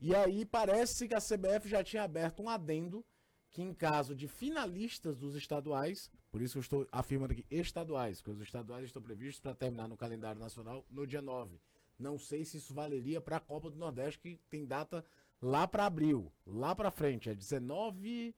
[0.00, 3.04] E aí parece que a CBF já tinha aberto um adendo
[3.50, 8.32] que em caso de finalistas dos estaduais, por isso eu estou afirmando aqui estaduais, porque
[8.32, 11.60] os estaduais estão previstos para terminar no calendário nacional no dia 9.
[11.98, 15.04] Não sei se isso valeria para a Copa do Nordeste, que tem data
[15.40, 18.34] lá para abril, lá para frente, é 19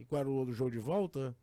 [0.00, 1.36] e qual era o outro jogo de volta?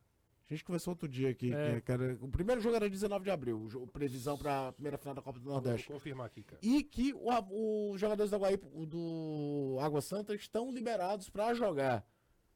[0.50, 1.76] A gente conversou outro dia aqui, É.
[1.76, 4.72] que- que era- o primeiro jogo era 19 de abril, o jogo- previsão para a
[4.72, 5.88] primeira final da Copa do Vou Nordeste.
[5.88, 6.60] confirmar aqui, cara.
[6.63, 12.06] E que o- os jogadores da Guaíba, do Água Santa estão liberados para jogar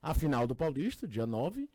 [0.02, 1.70] a final do Paulista, dia 9.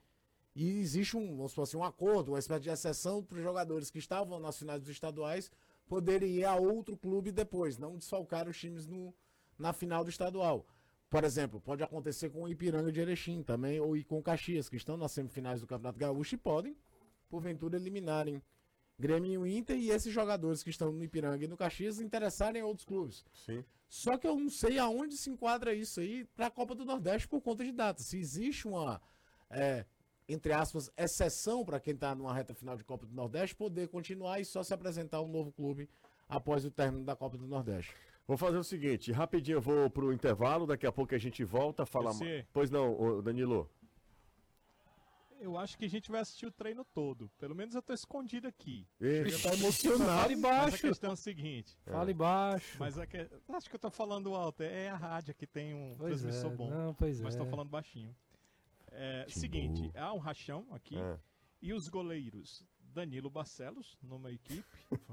[0.55, 3.91] E existe um, vamos supor assim, um acordo, uma espécie de exceção para os jogadores
[3.91, 5.51] que estavam nas finais dos estaduais
[5.87, 9.15] poderem ir a outro clube depois, não desfalcar os times no,
[9.59, 10.67] na final do estadual.
[11.09, 14.77] Por exemplo, pode acontecer com o Ipiranga de Erechim também, ou com o Caxias, que
[14.77, 16.77] estão nas semifinais do Campeonato Gaúcho e podem,
[17.29, 18.43] porventura, eliminarem
[18.99, 22.65] Grêmio e Inter e esses jogadores que estão no Ipiranga e no Caxias interessarem em
[22.65, 23.25] outros clubes.
[23.33, 23.63] Sim.
[23.89, 27.29] Só que eu não sei aonde se enquadra isso aí para a Copa do Nordeste
[27.29, 28.03] por conta de data.
[28.03, 29.01] Se existe uma,
[29.51, 29.85] é,
[30.29, 34.41] entre aspas, exceção para quem está numa reta final de Copa do Nordeste poder continuar
[34.41, 35.89] e só se apresentar um novo clube
[36.29, 37.95] após o término da Copa do Nordeste.
[38.27, 41.85] Vou fazer o seguinte, rapidinho eu vou pro intervalo, daqui a pouco a gente volta
[41.85, 42.45] a falar mais.
[42.53, 43.71] Pois não, Danilo.
[45.39, 47.31] Eu acho que a gente vai assistir o treino todo.
[47.39, 48.87] Pelo menos eu tô escondido aqui.
[49.01, 50.23] Já tá emocionado.
[50.23, 50.79] Fale Mas a baixo.
[50.79, 51.79] questão é o seguinte.
[51.85, 52.77] Fale baixo.
[52.81, 53.29] Mas a que...
[53.51, 54.63] acho que eu tô falando alto.
[54.63, 56.71] É a rádio que tem um Pois transmissor é, bom.
[56.71, 57.39] Não, pois mas é.
[57.39, 58.17] tô falando baixinho.
[58.91, 60.97] É, seguinte, há um rachão aqui.
[60.97, 61.19] É.
[61.61, 62.65] E os goleiros
[62.97, 64.65] Danilo Barcelos, numa equipe.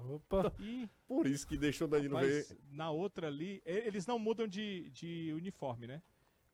[0.10, 0.54] Opa.
[0.58, 2.58] E Por isso que deixou o Danilo Mas ver.
[2.72, 6.02] na outra ali, eles não mudam de, de uniforme, né?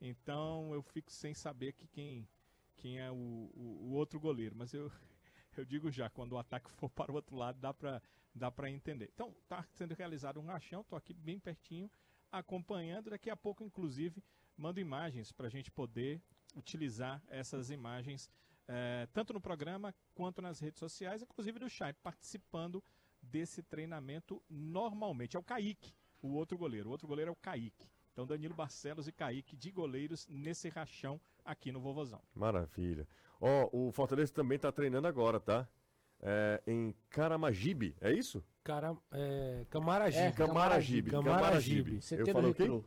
[0.02, 2.28] Então eu fico sem saber que quem,
[2.76, 4.56] quem é o, o, o outro goleiro.
[4.58, 4.92] Mas eu,
[5.56, 8.02] eu digo já, quando o ataque for para o outro lado, dá pra,
[8.34, 9.12] dá pra entender.
[9.14, 11.92] Então, tá sendo realizado um rachão, tô aqui bem pertinho.
[12.32, 13.12] acompanhando.
[13.12, 14.24] Daqui a pouco, inclusive,
[14.58, 16.22] mando imagens para a gente poder
[16.56, 18.30] utilizar essas imagens
[18.72, 22.84] eh, tanto no programa quanto nas redes sociais, inclusive do chat, participando
[23.20, 25.36] desse treinamento normalmente.
[25.36, 26.88] É o Kaique, o outro goleiro.
[26.88, 27.90] O outro goleiro é o Kaique.
[28.14, 32.22] Então, Danilo Barcelos e Kaique de goleiros nesse rachão aqui no Vovozão.
[32.36, 33.08] Maravilha.
[33.42, 35.68] Ó, o Fortaleza também tá treinando agora, tá?
[36.22, 38.44] É, em Caramagibe, é isso?
[38.64, 40.26] Cara, é, Camaragibe.
[40.26, 41.12] É, Camaragibe.
[41.12, 42.00] Camaragibe.
[42.02, 42.84] CT Eu do falo o quê?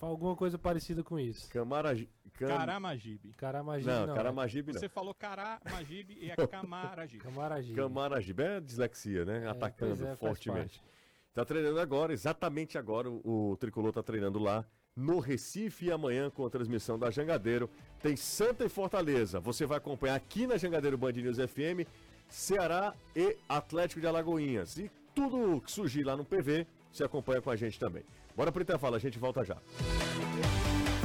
[0.00, 1.48] Alguma coisa parecida com isso.
[1.48, 2.10] Camaragibe.
[2.34, 2.48] Cam...
[2.48, 3.32] Caramagibe.
[3.32, 4.14] Caramagibe Não, não.
[4.14, 4.80] Caramagibe não.
[4.80, 7.22] Você falou Caramagibe e é Camaragibe.
[7.22, 7.74] Camaragibe.
[7.74, 9.48] Camaragibe é dislexia, né?
[9.48, 10.82] Atacando pois é, fortemente.
[11.32, 13.10] Tá treinando agora, exatamente agora.
[13.10, 14.64] O, o Tricolor tá treinando lá
[14.96, 17.70] no Recife e amanhã com a transmissão da Jangadeiro.
[18.02, 19.38] Tem Santa e Fortaleza.
[19.40, 21.86] Você vai acompanhar aqui na Jangadeiro Band News FM,
[22.28, 24.78] Ceará e Atlético de Alagoinhas.
[24.78, 28.02] E tudo que surgir lá no PV, você acompanha com a gente também.
[28.36, 29.56] Bora pro intervalo, a gente volta já.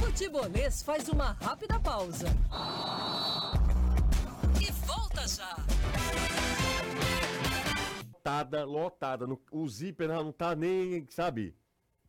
[0.04, 2.28] Futebolês faz uma rápida pausa.
[4.62, 5.56] E volta já.
[8.14, 9.26] Lotada, lotada.
[9.28, 11.56] No- O zíper não não tá nem, sabe?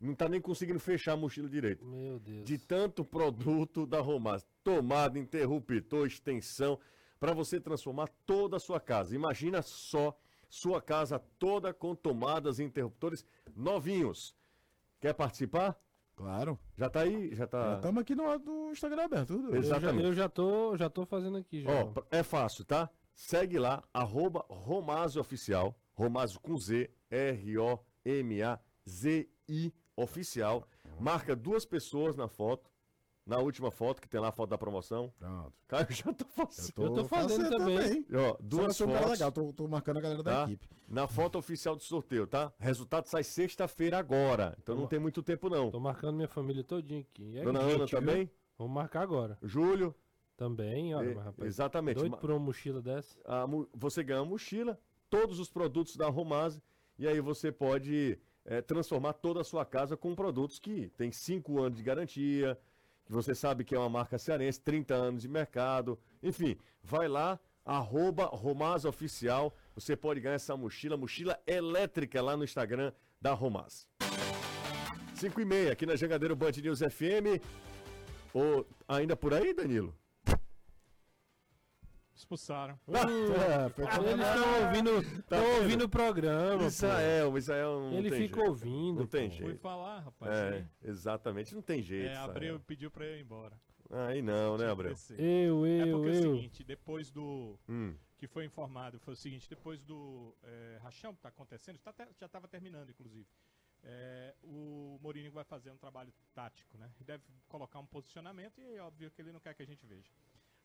[0.00, 1.84] Não tá nem conseguindo fechar a mochila direito.
[1.84, 2.44] Meu Deus.
[2.44, 4.44] de tanto produto da Romaz.
[4.64, 6.78] Tomada, interruptor, extensão,
[7.20, 9.14] para você transformar toda a sua casa.
[9.14, 10.16] Imagina só
[10.48, 13.24] sua casa toda com tomadas e interruptores
[13.56, 14.34] novinhos.
[15.02, 15.76] Quer participar?
[16.14, 16.56] Claro.
[16.76, 17.34] Já tá aí?
[17.34, 17.74] Já tá.
[17.74, 19.26] Estamos aqui no, no Instagram aberto.
[19.34, 19.48] tudo.
[19.48, 20.04] Eu já, Exatamente.
[20.04, 21.70] eu já tô, já tô fazendo aqui já.
[21.70, 22.88] Ó, é fácil, tá?
[23.12, 27.82] Segue lá, arroba Romazio Oficial, Romazio com Z, R-O-M-A-Z-I
[29.96, 30.68] Oficial.
[31.00, 32.70] Marca duas pessoas na foto,
[33.24, 35.12] na última foto, que tem lá a foto da promoção.
[35.18, 35.52] Pronto.
[35.68, 36.72] Cara, eu já tô fazendo.
[36.82, 38.06] Eu tô fazendo também.
[38.12, 40.44] Ó, Duas duas sou um cara fotos legal, tô, tô marcando a galera tá?
[40.44, 40.68] da equipe.
[40.88, 42.52] na foto oficial do sorteio, tá?
[42.58, 45.70] Resultado sai sexta-feira agora, então não tem muito tempo não.
[45.70, 47.22] Tô marcando minha família todinha aqui.
[47.22, 47.98] E é Dona gente, Ana viu?
[47.98, 49.38] também, Vamos marcar agora.
[49.42, 49.94] Júlio,
[50.36, 51.48] Também, olha, e- mas, rapaz.
[51.48, 51.98] exatamente.
[51.98, 53.18] Doido por uma mochila dessa.
[53.24, 56.62] a você ganha uma mochila, todos os produtos da Romase,
[56.98, 61.60] e aí você pode eh, transformar toda a sua casa com produtos que tem 5
[61.62, 62.58] anos de garantia,
[63.12, 68.24] você sabe que é uma marca cearense, 30 anos de mercado, enfim, vai lá, arroba
[68.24, 73.86] Romaz Oficial, você pode ganhar essa mochila, mochila elétrica lá no Instagram da Romaz.
[75.14, 77.40] 5 e meia, aqui na Jangadeiro Band News FM,
[78.34, 79.94] ou ainda por aí, Danilo?
[82.22, 82.78] Expulsaram.
[82.86, 86.64] É, foi Eles estão ouvindo, tão ouvindo o programa.
[86.66, 88.48] Israel, Israel não Ele tem fica jeito.
[88.48, 89.00] ouvindo.
[89.00, 89.36] Não tem pô.
[89.36, 89.60] Fui jeito.
[89.60, 90.32] falar, rapaz.
[90.32, 92.10] É, exatamente, não tem jeito.
[92.10, 92.16] É.
[92.16, 93.60] Abreu pediu pra eu ir embora.
[93.90, 94.94] Aí não, né, Abreu?
[95.18, 96.36] Eu, É eu, porque é o eu.
[96.36, 97.58] seguinte, depois do.
[97.68, 101.92] Hum, que foi informado foi o seguinte: depois do é, rachão que está acontecendo, tá
[102.18, 103.26] já estava terminando, inclusive.
[103.82, 106.88] é, o Mourinho vai fazer um trabalho tático, né?
[106.96, 109.84] Ele deve colocar um posicionamento e é óbvio que ele não quer que a gente
[109.84, 110.08] veja.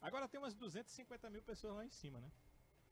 [0.01, 2.31] Agora tem umas 250 mil pessoas lá em cima, né?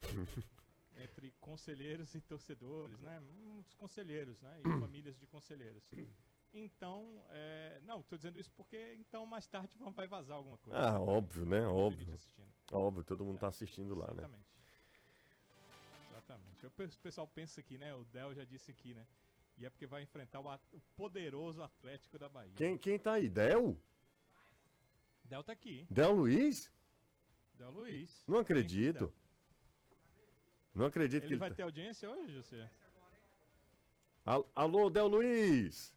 [0.98, 3.20] Entre conselheiros e torcedores, né?
[3.20, 4.62] Muitos conselheiros, né?
[4.62, 5.84] E famílias de conselheiros.
[6.54, 10.80] Então, é, não, estou dizendo isso porque então mais tarde vai vazar alguma coisa.
[10.80, 11.68] Ah, óbvio, né?
[11.68, 12.18] Óbvio.
[12.72, 14.24] Óbvio, todo mundo tá assistindo lá, né?
[14.24, 14.46] Exatamente.
[16.12, 16.65] Exatamente.
[16.65, 17.94] O pe- o pessoal pensa aqui, né?
[17.94, 19.06] O Del já disse aqui, né?
[19.58, 22.54] E é porque vai enfrentar o, o poderoso Atlético da Bahia.
[22.56, 23.28] Quem, quem tá aí?
[23.30, 23.78] Del?
[25.26, 25.86] Del tá aqui.
[25.89, 26.72] Del Luiz?
[27.58, 28.24] Del Luiz.
[28.28, 29.13] Não acredito.
[30.74, 31.56] Não acredito Ele que ele vai tá...
[31.56, 32.70] ter audiência hoje, José?
[34.26, 35.96] Al- Alô, Del Luiz!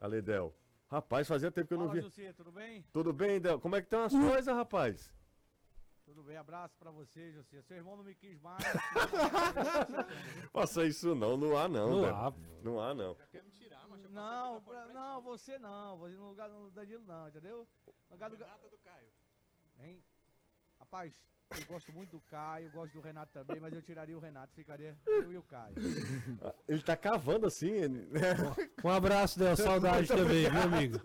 [0.00, 0.54] Ale, Del.
[0.90, 2.02] Rapaz, fazia tempo que eu não Fala, vi.
[2.02, 2.82] José, tudo bem?
[2.92, 3.60] Tudo bem, Del?
[3.60, 5.12] Como é que estão as coisas, rapaz?
[6.04, 7.60] Tudo bem, abraço pra você, José.
[7.62, 8.62] Seu irmão não me quis mais.
[10.52, 12.14] Faça isso não, não há não, Não Del.
[12.14, 13.16] há, Não há não.
[14.10, 15.98] não, pra- não, você não.
[15.98, 17.66] Você no lugar do Danilo não, entendeu?
[17.86, 18.36] No lugar do...
[18.36, 19.08] Do Caio.
[19.80, 20.02] Hein?
[20.78, 21.12] Rapaz,
[21.58, 24.96] eu gosto muito do Caio, gosto do Renato também, mas eu tiraria o Renato, ficaria
[25.06, 25.74] eu e o Caio.
[26.68, 27.70] Ele tá cavando assim.
[27.70, 28.08] ele-
[28.84, 29.56] Um abraço, Del.
[29.56, 31.00] Saudade também, viu, amigo?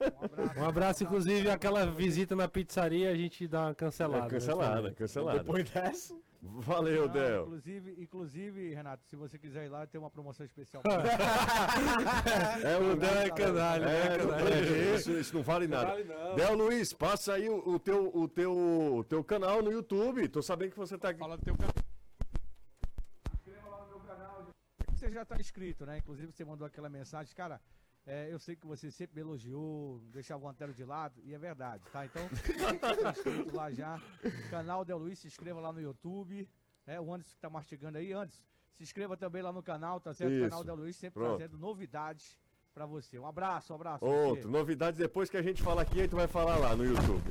[0.00, 0.60] Um abraço.
[0.60, 4.18] Um abraço, inclusive, aquela visita na pizzaria a gente dá uma cancelada.
[4.18, 4.94] É né, cancelada, família?
[4.94, 5.38] cancelada.
[5.40, 6.14] Depois dessa.
[6.42, 7.42] Valeu, Não, Del.
[7.42, 10.82] inclusive, inclusive, Renato, se você quiser ir lá, tem uma promoção especial.
[12.64, 15.90] É o Del é canalha, É, né, tem- isso, isso não vale nada.
[15.90, 16.34] vale não.
[16.36, 18.52] Del Luiz, passa aí o, o teu, o, teu,
[18.96, 20.26] o teu canal no YouTube.
[20.28, 21.18] Tô sabendo que você tá aqui.
[21.20, 21.74] Fala do teu canal.
[24.94, 25.96] Você já tá inscrito, né?
[25.98, 27.58] Inclusive você mandou aquela mensagem, cara.
[28.12, 31.38] É, eu sei que você sempre me elogiou, deixava o antero de lado, e é
[31.38, 32.04] verdade, tá?
[32.04, 32.22] Então,
[33.10, 34.00] inscrito lá já.
[34.50, 36.48] Canal Del Luiz, se inscreva lá no YouTube.
[36.86, 38.42] É, o Anderson que tá mastigando aí, Anderson,
[38.74, 40.32] se inscreva também lá no canal, tá certo?
[40.32, 40.44] Isso.
[40.48, 41.36] Canal Del Luiz sempre Pronto.
[41.38, 42.36] trazendo novidades,
[42.74, 43.18] pra você.
[43.18, 44.04] Um abraço, um abraço.
[44.04, 47.22] Outro, novidades depois que a gente fala aqui, aí tu vai falar lá no YouTube.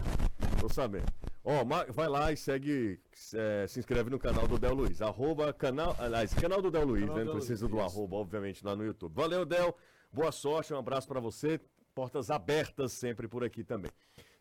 [0.60, 1.06] Tô sabendo.
[1.44, 3.02] Ó, ma- vai lá e segue,
[3.34, 5.02] é, se inscreve no canal do Del Luiz.
[5.02, 7.24] Arroba canal, aliás, canal do Del Luiz, Canal né?
[7.24, 7.92] Não precisa do Luiz.
[7.92, 9.14] arroba, obviamente, lá no YouTube.
[9.16, 9.76] Valeu, Del.
[10.12, 11.60] Boa sorte, um abraço pra você.
[11.94, 13.92] Portas abertas sempre por aqui também.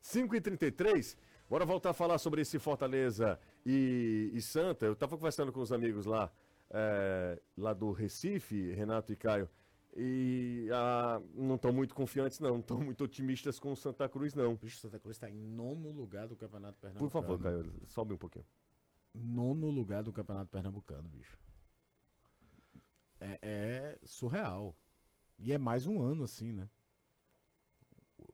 [0.02, 1.16] 5h33,
[1.48, 4.86] bora voltar a falar sobre esse Fortaleza e, e Santa.
[4.86, 6.32] Eu tava conversando com os amigos lá,
[6.70, 9.48] é, lá do Recife, Renato e Caio.
[9.96, 12.50] E ah, não estão muito confiantes, não.
[12.50, 14.54] Não estão muito otimistas com o Santa Cruz, não.
[14.54, 17.10] Bicho, Santa Cruz está em nono lugar do Campeonato Por Pernambucano.
[17.10, 18.46] favor, Caio, sobe um pouquinho.
[19.14, 21.36] Nono lugar do Campeonato Pernambucano, bicho.
[23.20, 24.76] É, é surreal.
[25.38, 26.68] E é mais um ano assim, né?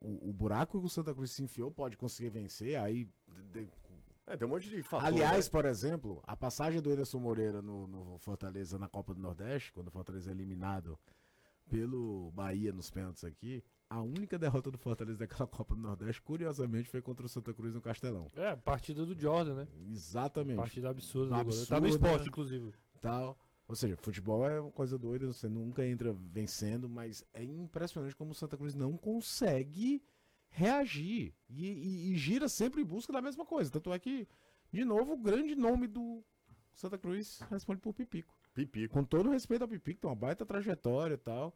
[0.00, 3.08] O, o buraco que o Santa Cruz se enfiou pode conseguir vencer, aí.
[3.28, 3.68] de- de-
[4.26, 5.06] É, tem um monte de fator.
[5.06, 5.50] Aliás, né?
[5.50, 9.88] por exemplo, a passagem do Anderson Moreira no, no Fortaleza na Copa do Nordeste, quando
[9.88, 10.98] o Fortaleza é eliminado
[11.68, 16.88] pelo Bahia nos pênaltis aqui, a única derrota do Fortaleza daquela Copa do Nordeste, curiosamente,
[16.88, 18.28] foi contra o Santa Cruz no Castelão.
[18.34, 19.68] É, a partida do Jordan, né?
[19.90, 20.56] Exatamente.
[20.56, 21.26] Partida absurda.
[21.28, 21.50] do goleiro.
[21.50, 21.74] Absurda.
[21.76, 22.72] Tá no esporte, inclusive.
[23.00, 23.38] tal.
[23.66, 28.32] Ou seja, futebol é uma coisa doida, você nunca entra vencendo, mas é impressionante como
[28.32, 30.02] o Santa Cruz não consegue
[30.50, 33.70] reagir e, e- e gira sempre em busca da mesma coisa.
[33.70, 34.28] Tanto é que,
[34.72, 36.22] de novo, o grande nome do
[36.74, 38.34] Santa Cruz responde por Pipico.
[38.54, 38.92] Pipico.
[38.94, 41.54] Com todo respeito ao Pipico, tem uma baita trajetória e tal,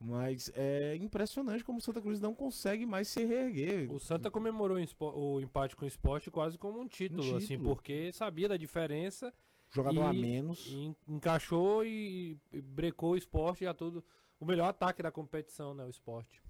[0.00, 3.92] mas é impressionante como o Santa Cruz não consegue mais se reerguer.
[3.92, 7.68] O Santa comemorou o empate com o esporte quase como um título, Um assim, título.
[7.68, 9.32] porque sabia da diferença
[9.70, 10.66] Jogador a e- menos.
[10.66, 14.04] e en- encaixou e, e brecou o esporte e a todo.
[14.38, 15.84] O melhor ataque da competição, né?
[15.84, 16.42] O esporte.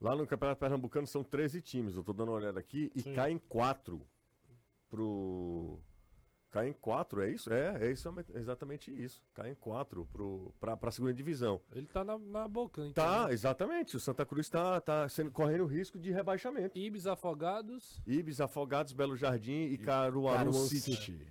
[0.00, 1.94] Lá no Campeonato Pernambucano são 13 times.
[1.96, 3.14] Eu tô dando uma olhada aqui e Sim.
[3.14, 4.04] caem 4
[4.90, 5.78] pro.
[6.50, 7.50] Caem 4, é isso?
[7.50, 9.22] É, é isso, é exatamente isso.
[9.32, 11.58] Caem 4 pro, pra, pra segunda divisão.
[11.72, 13.02] Ele tá na, na boca, então.
[13.02, 13.96] Tá, exatamente.
[13.96, 16.76] O Santa Cruz tá, tá sendo, correndo risco de rebaixamento.
[16.78, 18.02] Ibis Afogados.
[18.06, 20.94] Ibis, Afogados, Belo Jardim e Caruaru Caruaru City.
[20.94, 21.26] City.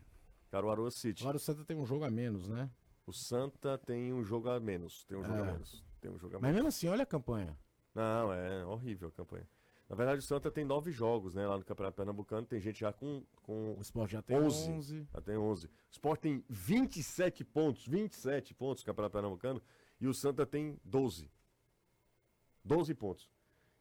[0.51, 1.23] Caruaru City.
[1.23, 2.69] Agora o Santa tem um jogo a menos, né?
[3.07, 5.03] O Santa tem um jogo a menos.
[5.05, 5.51] Tem um jogo a É.
[5.53, 5.83] menos.
[5.99, 6.55] Tem um jogo a Mas menos.
[6.55, 7.57] mesmo assim, olha a campanha.
[7.95, 9.47] Não, é horrível a campanha.
[9.89, 11.45] Na verdade, o Santa tem nove jogos, né?
[11.45, 12.45] Lá no Campeonato Pernambucano.
[12.47, 14.69] Tem gente já com, com O Sport já tem 11.
[14.71, 15.07] 11.
[15.13, 15.65] Já tem 11.
[15.67, 19.61] O Sport tem 27 pontos, 27 pontos no Campeonato Pernambucano,
[19.99, 21.29] e o Santa tem 12.
[22.63, 23.27] 12 pontos.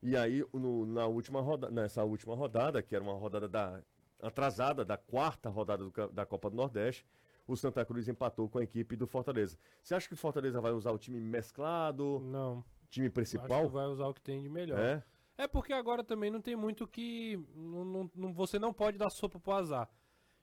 [0.02, 3.80] E aí, no- na última roda, nessa última rodada, que era uma rodada da,
[4.22, 7.04] atrasada, da quarta rodada do da Copa do Nordeste,
[7.46, 9.58] o Santa Cruz empatou com a equipe do Fortaleza.
[9.82, 12.64] Você acha que o Fortaleza vai usar o time mesclado, Não.
[12.88, 13.66] time Acho principal?
[13.66, 14.78] que vai usar o que tem de melhor.
[14.78, 15.02] É?
[15.38, 17.36] É porque agora também não tem muito que.
[17.56, 19.88] não- não- não- você não pode dar sopa pro azar.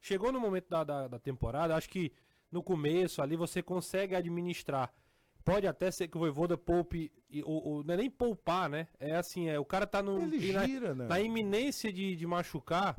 [0.02, 2.12] Chegou no momento da, da, da temporada, acho que
[2.52, 4.94] no começo ali você consegue administrar.
[5.46, 7.12] Pode até ser que o Voivoda poupe.
[7.30, 8.88] e- o- o- não é nem poupar, né?
[9.00, 10.22] É assim, é, o cara tá no.
[10.22, 11.06] Ele e na, gira, né?
[11.08, 12.98] na iminência de, de machucar,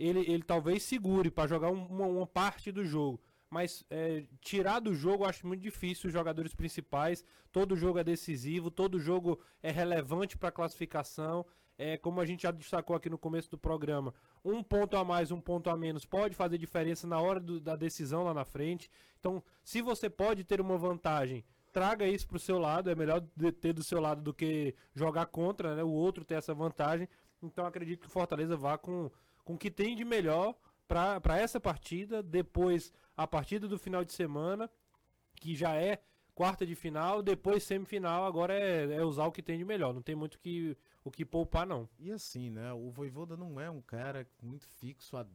[0.00, 3.20] ele, ele talvez segure pra jogar um- uma, uma parte do jogo.
[3.48, 7.24] Mas é, tirar do jogo acho muito difícil os jogadores principais.
[7.52, 11.44] Todo jogo é decisivo, todo jogo é relevante para classificação.
[11.76, 14.12] É, como a gente já destacou aqui no começo do programa,
[14.44, 17.74] um ponto a mais, um ponto a menos pode fazer diferença na hora do- da
[17.74, 18.90] decisão lá na frente.
[19.18, 22.90] Então, se você pode ter uma vantagem, traga isso pro seu lado.
[22.90, 23.20] É melhor
[23.60, 25.82] ter do seu lado do que jogar contra, né?
[25.82, 27.08] O outro ter essa vantagem.
[27.42, 29.10] Então, acredito que o Fortaleza vá com,
[29.44, 30.54] com o que tem de melhor
[30.86, 32.22] para essa partida.
[32.22, 34.70] Depois, a partida do final de semana,
[35.36, 36.02] que já é
[36.34, 37.22] quarta de final.
[37.22, 38.24] Depois, semifinal.
[38.24, 39.92] Agora é, é usar o que tem de melhor.
[39.92, 41.88] Não tem muito que, o que poupar, não.
[41.98, 42.72] E assim, né?
[42.72, 45.26] O Voivoda não é um cara muito fixo a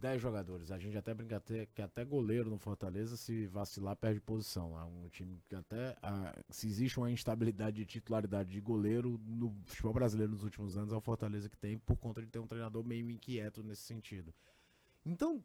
[0.00, 0.70] 10 jogadores.
[0.72, 4.78] A gente até brinca até, que até goleiro no Fortaleza, se vacilar, perde posição.
[4.78, 5.96] É um time que até.
[6.02, 10.92] ah, se existe uma instabilidade de titularidade de goleiro no futebol brasileiro nos últimos anos,
[10.92, 14.32] é o Fortaleza que tem, por conta de ter um treinador meio inquieto nesse sentido.
[15.04, 15.44] Então,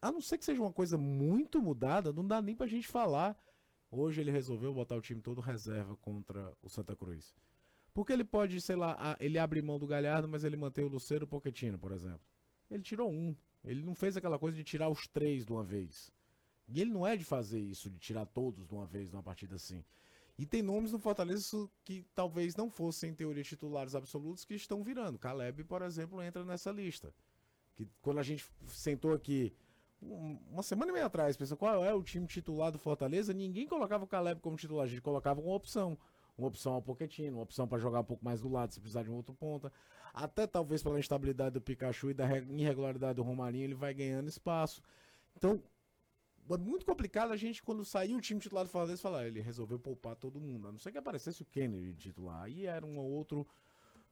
[0.00, 3.36] a não ser que seja uma coisa muito mudada, não dá nem pra gente falar.
[3.90, 7.34] Hoje ele resolveu botar o time todo reserva contra o Santa Cruz.
[7.92, 10.88] Porque ele pode, sei lá, a- ele abre mão do Galhardo, mas ele mantém o
[10.88, 12.31] Luceiro e o Pochettino, por exemplo.
[12.72, 13.34] Ele tirou um.
[13.64, 16.10] Ele não fez aquela coisa de tirar os três de uma vez.
[16.68, 19.56] E ele não é de fazer isso, de tirar todos de uma vez numa partida
[19.56, 19.84] assim.
[20.38, 24.82] E tem nomes no Fortaleza que talvez não fossem, em teoria, titulares absolutos que estão
[24.82, 25.18] virando.
[25.18, 27.14] Caleb, por exemplo, entra nessa lista.
[27.76, 29.54] Que quando a gente sentou aqui
[30.00, 33.66] um- uma semana e meia atrás, pensou qual é o time titular do Fortaleza, ninguém
[33.68, 35.96] colocava o Caleb como titular, a gente colocava uma opção.
[36.36, 39.02] Uma opção ao Pochettino, uma opção para jogar um pouco mais do lado, se precisar
[39.02, 39.70] de um outro ponta.
[40.12, 44.28] Até talvez pela instabilidade do Pikachu e da re- irregularidade do Romarinho, ele vai ganhando
[44.28, 44.82] espaço.
[45.36, 45.62] Então,
[46.50, 49.40] é muito complicado a gente, quando sair o time titular do Fortaleza, falar, "Ah, ele
[49.40, 50.68] resolveu poupar todo mundo.
[50.68, 52.42] A não ser que aparecesse o Kennedy titular.
[52.42, 53.46] Aí era um outro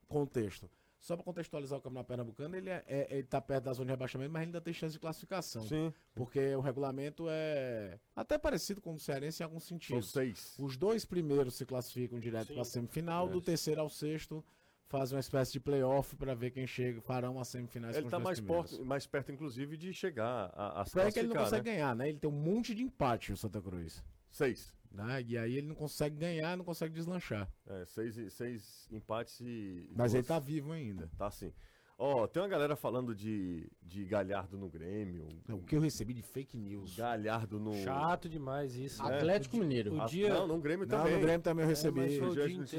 [0.09, 0.71] contexto.
[0.99, 3.91] Só para contextualizar o Campeonato Pernambucano, ele, é, é- ele tá perto da zona de
[3.93, 5.63] rebaixamento, mas ainda tem chance de classificação.
[5.63, 10.13] Sim, Porque o regulamento é até parecido com o Cearense em alguns são sentidos.
[10.13, 10.55] seis.
[10.59, 13.47] Os dois primeiros se classificam direto para a semifinal, do Isso.
[13.47, 14.45] terceiro ao sexto
[14.91, 18.25] fazem uma espécie de playoff para ver quem chega, farão as semifinais Ele tá dois
[18.25, 21.71] mais, porto, mais perto, inclusive, de chegar a, a se é que ele não consegue
[21.71, 21.77] né?
[21.77, 22.09] ganhar, né?
[22.09, 24.05] Ele tem um monte de empate, o Santa Cruz.
[24.31, 24.75] Seis.
[24.91, 25.25] Né?
[25.29, 27.49] E aí ele não consegue ganhar, não consegue deslanchar.
[27.69, 29.89] É, seis, seis empates e.
[29.95, 31.09] Mas ele tá vivo ainda.
[31.17, 31.53] Tá sim.
[32.03, 35.29] Ó, tem uma galera falando de, de Galhardo no Grêmio.
[35.51, 36.97] O que eu recebi de fake news.
[36.97, 37.75] Galhardo no.
[37.75, 39.03] Chato demais isso.
[39.05, 39.17] né?
[39.19, 39.95] Atlético Mineiro.
[39.97, 41.15] O Ah, dia- Não, no Grêmio Não, também.
[41.17, 42.01] no Grêmio também eu mas recebi.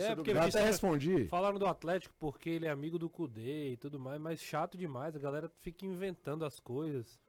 [0.01, 1.27] é porque Já isso até é- respondi.
[1.27, 5.15] Falaram do Atlético porque ele é amigo do Cudê e tudo mais, mas chato demais.
[5.15, 7.19] A galera fica inventando as coisas.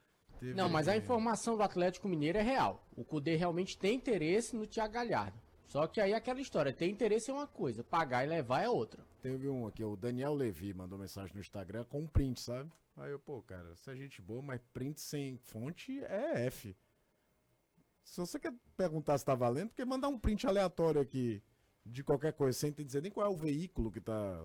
[0.40, 2.86] Teve- Não, mas a informação do Atlético Mineiro é real.
[2.97, 5.38] O Cudê realmente tem interesse no Thiago Galhardo.
[5.66, 8.68] Só que aí é aquela história, ter interesse é uma coisa, pagar e levar é
[8.70, 9.05] outra.
[9.22, 12.68] Teve um aqui, o Daniel Levi mandou mensagem no Instagram com um print, sabe?
[12.96, 16.76] Aí eu, pô, cara, você é gente boa, mas print sem fonte é F.
[18.02, 21.40] Se você quer perguntar se tá valendo, porque mandar um print aleatório aqui
[21.86, 24.44] de qualquer coisa, sem te dizer nem qual é o veículo que tá.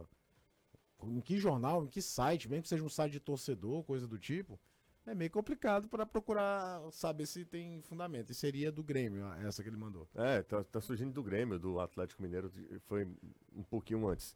[1.03, 4.19] Em que jornal, em que site, mesmo que seja um site de torcedor, coisa do
[4.19, 4.59] tipo,
[5.07, 8.31] é meio complicado para procurar saber se tem fundamento.
[8.31, 10.07] E seria do Grêmio, essa que ele mandou.
[10.13, 12.51] É, tá, tá surgindo do Grêmio, do Atlético Mineiro,
[12.85, 13.07] foi
[13.55, 14.35] um pouquinho antes.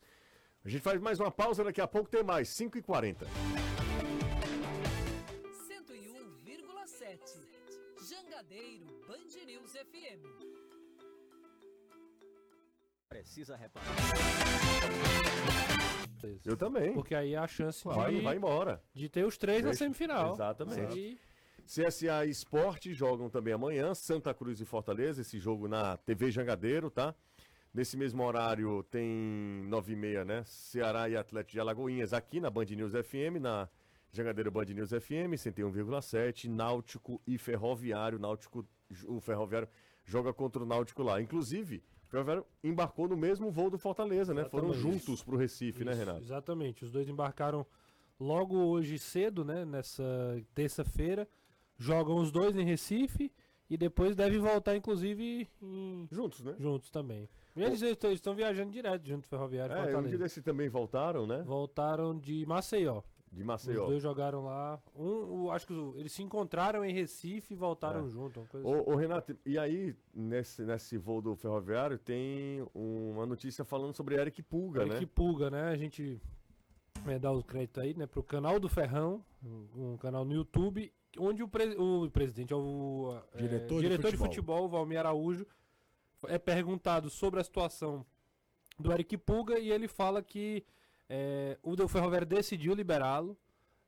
[0.64, 3.26] A gente faz mais uma pausa, daqui a pouco tem mais, 5h40.
[5.68, 7.20] 101,7.
[8.08, 10.22] Jangadeiro Band News FM.
[13.10, 13.88] Precisa reparar.
[16.46, 16.94] Eu também.
[16.94, 18.82] Porque aí é a chance Vai, de, vai embora.
[18.94, 20.34] de ter os três na Deixa- semifinal.
[20.34, 20.98] Exatamente.
[21.00, 21.20] E
[21.66, 27.16] CSA Esporte jogam também amanhã, Santa Cruz e Fortaleza, esse jogo na TV Jangadeiro, tá?
[27.74, 30.44] Nesse mesmo horário tem 9h30, né?
[30.46, 33.70] Ceará e Atlético de Alagoinhas aqui na Band News FM, na
[34.12, 38.20] Jangadeiro Band News FM, 101,7, Náutico e Ferroviário.
[38.20, 38.68] Náutico,
[39.08, 39.70] o Ferroviário
[40.04, 41.22] joga contra o Náutico lá.
[41.22, 44.44] Inclusive, o Ferroviário embarcou no mesmo voo do Fortaleza, né?
[44.44, 46.22] Foram juntos pro Recife, né, Isso, Renato?
[46.24, 46.84] Exatamente.
[46.84, 47.66] Os dois embarcaram
[48.20, 49.64] logo hoje cedo, né?
[49.64, 50.04] Nessa
[50.54, 51.26] terça-feira.
[51.78, 53.32] Jogam os dois em Recife
[53.70, 56.54] e depois devem voltar, inclusive, em- Juntos, né?
[56.60, 57.30] juntos também.
[57.56, 60.10] E eles estão, estão viajando direto junto, Ferroviário É, um Fortaleza.
[60.10, 61.42] dia desse também voltaram, né?
[61.44, 63.02] Voltaram de Maceió.
[63.32, 63.86] De Os Maceió.
[63.86, 64.82] dois jogaram lá.
[64.96, 68.10] Um, o- acho que eles se encontraram em Recife e voltaram É.
[68.10, 68.42] junto.
[68.42, 68.78] Uma coisa assim.
[68.78, 74.16] Ô, ô, Renato, e aí, nesse, nesse voo do ferroviário, tem uma notícia falando sobre
[74.16, 75.10] Eric Pulga, Eric né?
[75.16, 75.64] Pulga, né?
[75.70, 76.22] A gente
[77.08, 78.06] é, dá o crédito aí, né?
[78.06, 83.18] Pro canal do Ferrão, um, um canal no YouTube, onde o, pre- o presidente, o
[83.34, 84.58] é, Diretor de diretor de futebol.
[84.58, 85.46] futebol, Valmir Araújo,
[86.28, 88.06] é perguntado sobre a situação
[88.80, 90.64] do Eric Pulga e ele fala que
[91.10, 93.38] é, o do Ferroviário decidiu liberá-lo.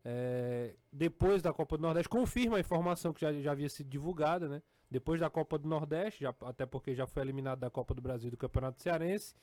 [0.06, 4.50] é, depois da Copa do Nordeste, confirma a informação que já, já havia sido divulgada,
[4.50, 4.62] né?
[4.92, 8.30] Depois da Copa do Nordeste, já- até porque já foi eliminado da Copa do Brasil
[8.30, 9.34] do Campeonato Cearense.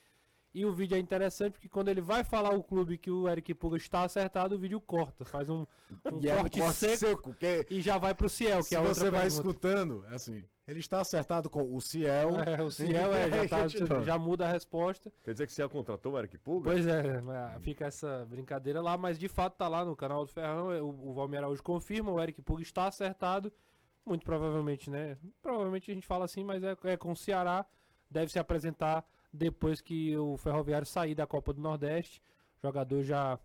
[0.53, 3.55] E o vídeo é interessante porque quando ele vai falar o clube que o Eric
[3.55, 5.65] Puga está acertado, o vídeo corta, faz um,
[6.13, 8.65] um E é um corte corte seco, seco, que e já vai pro Ciel, que
[8.65, 9.37] se é a outra você vai pergunta.
[9.49, 12.31] escutando, é assim, ele está acertado com o Ciel.
[12.41, 13.49] É, o Ciel é, já,
[13.87, 15.13] tá- já muda a resposta.
[15.23, 16.71] Quer dizer que você contratou o Eric Pulga?
[16.73, 20.33] Pois é, mas fica essa brincadeira lá, mas de fato tá lá no canal do
[20.33, 23.53] Ferrão, é, o, o Valmir Araújo confirma, o Eric Puga está acertado,
[24.05, 25.17] muito provavelmente, né?
[25.41, 27.65] Provavelmente a gente fala assim, mas é, é com o Ceará,
[28.11, 32.21] deve se apresentar depois que o Ferroviário sair da Copa do Nordeste,
[32.63, 33.39] o jogador já...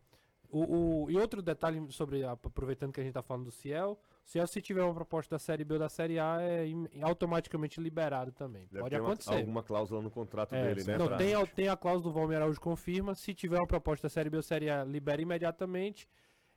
[0.50, 4.30] O, o- e outro detalhe sobre, aproveitando que a gente tá falando do Ciel, o
[4.30, 6.68] Ciel se tiver uma proposta da Série B ou da Série A, é
[7.02, 9.34] automaticamente liberado também, Deve pode ter uma- acontecer.
[9.36, 10.98] alguma cláusula no contrato É, dele, né?
[10.98, 13.16] Não, pra- tem, a- tem a cláusula do Valmir Araújo confirma.
[13.16, 16.08] Se tiver uma proposta da Série B ou Série A, libera imediatamente.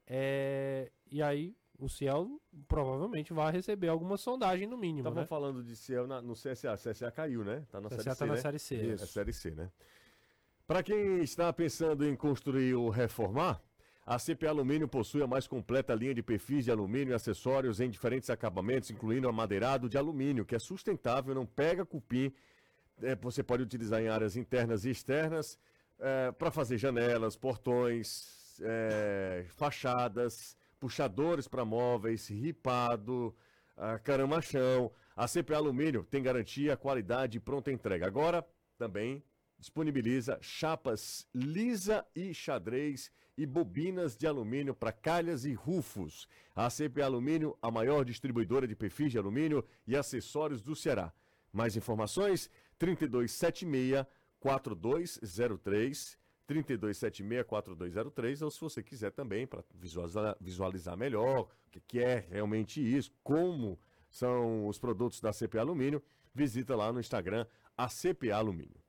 [0.06, 5.26] É, e aí o Ciel provavelmente vai receber alguma sondagem no mínimo, Estavam né?
[5.26, 6.76] falando de Ciel na- no CSA.
[6.76, 7.64] CSA caiu, né?
[7.70, 8.40] Tá na O Série CSA C, tá na né?
[8.40, 8.90] Série C.
[8.92, 9.70] É Série C, né?
[10.66, 13.62] Para quem está pensando em construir ou reformar,
[14.04, 17.88] a CP Alumínio possui a mais completa linha de perfis de alumínio e acessórios em
[17.88, 22.32] diferentes acabamentos, incluindo amadeirado de alumínio, que é sustentável, não pega cupim.
[23.00, 25.58] É, você pode utilizar em áreas internas e externas
[26.38, 33.34] para fazer janelas, portões, é, fachadas, puxadores para móveis, ripado,
[33.76, 34.90] ah, caramachão.
[35.16, 38.06] A CP Alumínio tem garantia, qualidade e pronta entrega.
[38.06, 39.22] Agora também
[39.58, 46.28] disponibiliza chapas lisa e xadrez e bobinas de alumínio para calhas e rufos.
[46.54, 51.12] A CP Alumínio, a maior distribuidora de perfis de alumínio e acessórios do Ceará.
[51.52, 52.50] Mais informações?
[52.78, 54.06] 3276
[54.40, 56.18] 4203
[56.48, 62.26] 3276 4203 ou se você quiser também para visualizar, visualizar melhor o que, que é
[62.30, 63.78] realmente isso, como
[64.10, 66.02] são os produtos da CP Alumínio,
[66.34, 67.46] visita lá no Instagram
[67.76, 68.80] a CP Alumínio.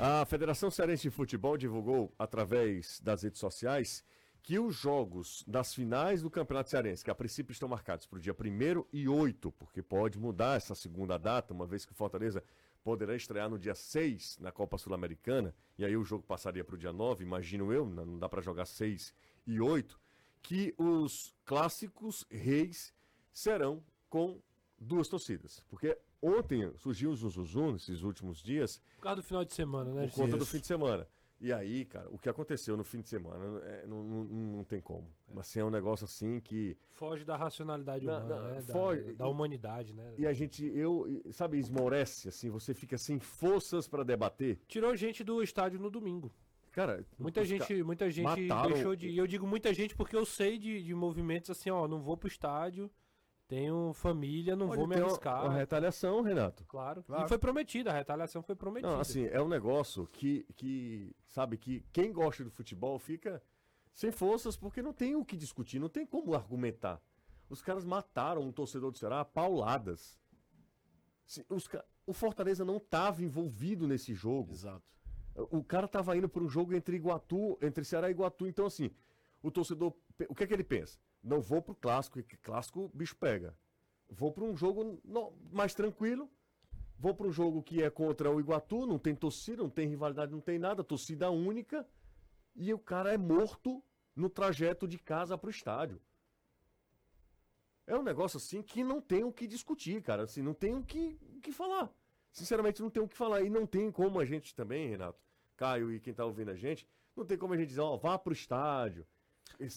[0.00, 4.04] A Federação Cearense de Futebol divulgou através das redes sociais
[4.48, 8.18] que os jogos das finais do Campeonato Cearense, que a princípio estão marcados para o
[8.18, 12.42] dia 1 e 8, porque pode mudar essa segunda data, uma vez que o Fortaleza
[12.82, 16.78] poderá estrear no dia 6 na Copa Sul-Americana, e aí o jogo passaria para o
[16.78, 19.12] dia 9, imagino eu, não dá para jogar 6
[19.46, 20.00] e 8,
[20.40, 22.94] que os clássicos reis
[23.30, 24.40] serão com
[24.78, 25.62] duas torcidas.
[25.68, 28.80] Porque ontem surgiu o Zuzuzum nesses últimos dias.
[28.96, 30.06] Por causa do final de semana, né?
[30.06, 31.06] Por conta do fim de semana.
[31.40, 34.80] E aí, cara, o que aconteceu no fim de semana é, não, não, não, tem
[34.80, 35.06] como.
[35.28, 36.76] Mas assim, é um negócio assim que.
[36.90, 38.60] Foge da racionalidade humana, né?
[38.62, 40.14] foge- Da, da humanidade, né?
[40.18, 44.58] E a gente, eu, sabe, esmorece, assim, você fica sem forças para debater.
[44.66, 46.32] Tirou gente do estádio no domingo.
[46.72, 49.08] Cara, Muita os ca- gente, muita gente mataram deixou de.
[49.08, 52.16] E eu digo muita gente porque eu sei de, de movimentos assim, ó, não vou
[52.16, 52.90] pro estádio,
[53.48, 55.44] tenho família, não Pode vou me uma- arriscar.
[55.44, 56.64] Uma retaliação, Renato.
[56.66, 57.02] Claro.
[57.02, 57.24] Claro.
[57.24, 58.92] E foi prometida, a retaliação foi prometida.
[58.92, 63.42] Não, assim, é um negócio que, que, sabe, que quem gosta do futebol fica
[63.92, 67.00] sem forças porque não tem o que discutir, não tem como argumentar.
[67.48, 70.20] Os caras mataram um torcedor do Ceará a pauladas.
[71.48, 71.68] Os
[72.06, 74.52] o Fortaleza não estava envolvido nesse jogo.
[74.52, 74.82] Exato.
[75.34, 78.46] O cara estava indo para um jogo entre Iguatu, entre Ceará e Iguatu.
[78.46, 78.90] Então, assim,
[79.42, 79.94] o torcedor,
[80.28, 80.98] o que é que ele pensa?
[81.22, 83.56] Não vou pro clássico, que clássico o bicho pega.
[84.08, 86.30] Vou para um jogo no- mais tranquilo.
[86.98, 90.32] Vou para um jogo que é contra o Iguatu, não tem torcida, não tem rivalidade,
[90.32, 91.86] não tem nada, torcida única.
[92.56, 93.82] E o cara é morto
[94.16, 96.00] no trajeto de casa pro estádio.
[97.86, 100.24] É um negócio assim que não tem o que discutir, cara.
[100.24, 101.90] Assim, não tem o que, o que falar.
[102.32, 103.42] Sinceramente, não tem o que falar.
[103.42, 105.18] E não tem como a gente também, Renato,
[105.56, 106.86] Caio e quem tá ouvindo a gente,
[107.16, 109.06] não tem como a gente dizer, ó, vá pro estádio.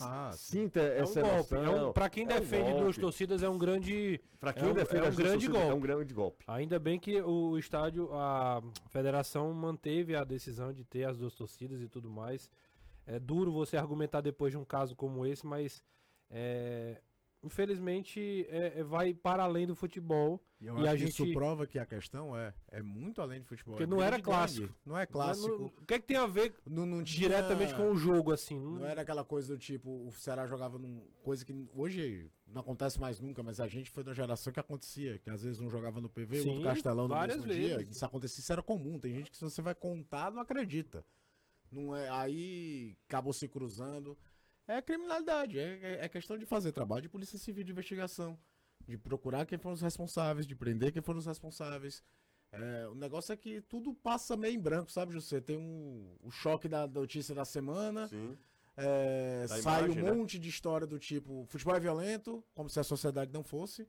[0.02, 1.56] Ah, Sinta É um essa golpe.
[1.56, 1.64] emoção.
[1.64, 3.02] É um, pra quem É um defende duas golpe.
[3.02, 4.22] torcidas, é um grande.
[4.40, 5.82] Pra quem é um- defende é um duas grande torcidas, É um golpe.
[5.88, 6.44] grande golpe.
[6.48, 11.82] Ainda bem que o estádio, a federação manteve a decisão de ter as duas torcidas
[11.82, 12.50] e tudo mais.
[13.06, 15.84] É duro você argumentar depois de um caso como esse, mas
[16.30, 17.02] é,
[17.44, 20.40] infelizmente é- é- vai para além do futebol.
[20.60, 23.20] E eu E acho a que isso gente- prova que a questão é, é muito
[23.22, 23.74] além de futebol.
[23.74, 24.68] Porque é não era clássico.
[24.68, 24.76] gangue.
[24.86, 25.58] Não é Mas clássico.
[25.58, 28.32] não- O que é que tem a ver Não, não tinha- diretamente com o jogo,
[28.32, 28.60] assim?
[28.60, 31.02] Não- Não era aquela coisa do tipo, o Ceará jogava num.
[31.24, 35.18] Coisa que hoje não acontece mais nunca, mas a gente foi da geração que acontecia,
[35.18, 37.78] que às vezes um jogava no PV, outro Sim, no Castelão no mesmo dia.
[37.78, 37.96] vezes.
[37.96, 39.00] Isso acontecia, isso era comum.
[39.00, 41.04] Tem gente que se você vai contar, não acredita.
[41.72, 44.18] Não é, aí acabou se cruzando.
[44.68, 48.38] É criminalidade, é, é- é questão de fazer trabalho de polícia civil de investigação.
[48.88, 52.04] De procurar quem foram os responsáveis, de prender quem foram os responsáveis.
[52.52, 55.40] É, o negócio é que tudo passa meio em branco, sabe, José?
[55.40, 58.10] Tem um, o choque da notícia da semana.
[58.76, 60.12] É, Da sai imagem, um né?
[60.14, 63.88] monte de história do tipo, futebol é violento, como se a sociedade não fosse.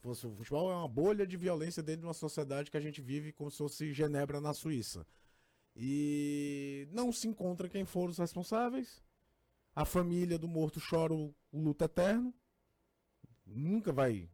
[0.00, 0.26] fosse.
[0.26, 3.32] O futebol é uma bolha de violência dentro de uma sociedade que a gente vive
[3.32, 5.06] como se fosse Genebra na Suíça.
[5.76, 9.02] E não se encontra quem foram os responsáveis.
[9.74, 12.32] A família do morto chora o, o luto eterno.
[13.46, 14.28] Nunca vai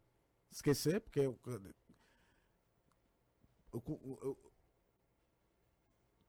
[0.51, 1.39] esquecer, porque o-
[3.73, 3.81] o-
[4.31, 4.51] o-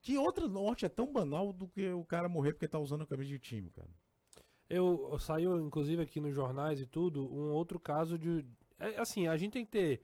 [0.01, 3.07] que outra morte é tão banal do que o cara morrer porque tá usando a
[3.07, 3.89] camisa de time, cara?
[4.69, 8.45] Eu, eu saiu, inclusive, aqui nos jornais e tudo, um outro caso de.
[8.79, 10.01] é, assim, a gente tem que ter,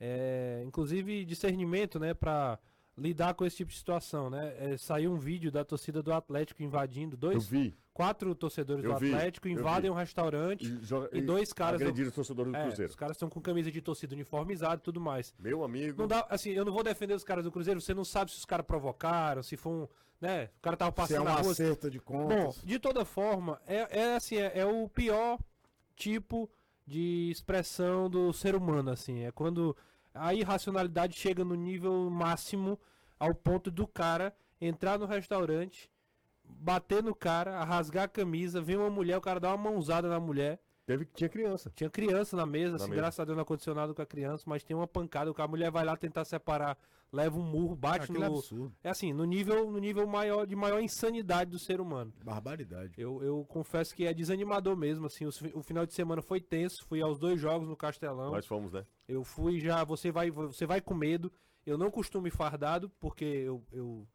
[0.00, 2.58] é, inclusive, discernimento, né, pra
[2.96, 4.54] lidar com esse tipo de situação, né?
[4.58, 7.76] É, saiu um vídeo da torcida do Atlético invadindo, Eu dois, vi.
[7.92, 9.90] quatro torcedores Eu do vi, Atlético eu invadem vi.
[9.90, 11.80] um restaurante E, joga- e dois caras.
[11.80, 12.90] agrediram os torcedores do É, Cruzeiro.
[12.90, 15.34] os caras estão com camisa de torcida uniformizada e tudo mais.
[15.38, 15.98] Meu amigo.
[16.02, 18.38] Não dá, assim, eu não vou defender os caras do Cruzeiro, você não sabe se
[18.38, 19.88] os caras provocaram, se foi um.
[20.20, 20.50] Né?
[20.58, 21.52] O cara tava Se é passando um na rua.
[21.52, 22.62] acerto de Bom, contas.
[22.64, 25.38] de toda forma, é, é assim, é, é o pior
[25.96, 26.48] tipo
[26.86, 29.24] de expressão do ser humano, assim.
[29.24, 29.76] É quando
[30.14, 32.78] a irracionalidade chega no nível máximo
[33.18, 35.90] ao ponto do cara entrar no restaurante,
[36.44, 40.20] bater no cara, rasgar a camisa, ver uma mulher, o cara dá uma mãozada na
[40.20, 41.72] mulher Teve, tinha criança.
[41.74, 43.00] Tinha criança na mesa, Na assim, mesa.
[43.00, 45.70] graças a Deus não aconteceu nada com a criança, mas tem uma pancada, a mulher
[45.70, 46.76] vai lá tentar separar,
[47.14, 48.36] leva um murro, bate Aquilo é no.
[48.36, 48.74] absurdo.
[48.82, 52.12] É assim, no nível, no nível maior, de maior insanidade do ser humano.
[52.24, 52.92] Barbaridade.
[52.98, 56.84] Eu, eu confesso que é desanimador mesmo, assim, o, o final de semana foi tenso,
[56.86, 58.32] fui aos dois jogos no Castelão.
[58.32, 58.84] Nós fomos, né?
[59.08, 61.32] Eu fui já, você vai, você vai com medo.
[61.64, 64.06] Eu não costumo ir fardado, porque eu, eu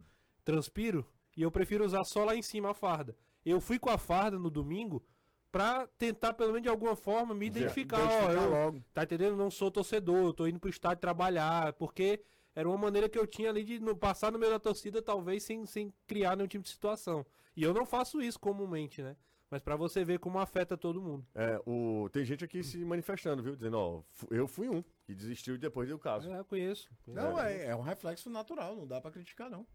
[0.43, 3.15] transpiro e eu prefiro usar só lá em cima a farda.
[3.45, 5.03] Eu fui com a farda no domingo
[5.51, 7.97] pra tentar, pelo menos de alguma forma, me identificar.
[7.97, 8.83] Ó, Identificar eu, logo.
[8.93, 9.35] tá entendendo?
[9.35, 12.21] Não sou torcedor, eu tô indo pro estádio trabalhar, porque
[12.59, 15.43] era uma maneira que eu tinha ali de no- passar no meio da torcida, talvez
[15.43, 17.25] sem, sem criar nenhum tipo de situação.
[17.55, 19.15] E eu não faço isso comumente, né?
[19.49, 21.25] Mas pra você ver como afeta todo mundo.
[21.33, 23.55] É, o, tem gente aqui se manifestando, viu?
[23.55, 26.29] Dizendo, ó, eu fui um que desistiu depois do caso.
[26.29, 26.89] É, eu conheço.
[27.07, 29.65] Não, é, é um reflexo natural, não dá pra criticar, não.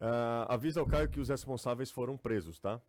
[0.00, 2.80] Ah, avisa ao Caio que os responsáveis foram presos, tá?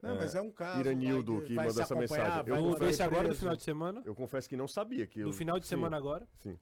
[0.00, 0.80] Não, mas é um caso.
[0.80, 2.42] Iranildo vai- que vai mandou essa mensagem.
[2.46, 4.02] Eu se agora no final de semana.
[4.04, 5.20] Eu confesso que não sabia que.
[5.20, 6.26] No eu- final de sim, semana agora.
[6.42, 6.58] Sim.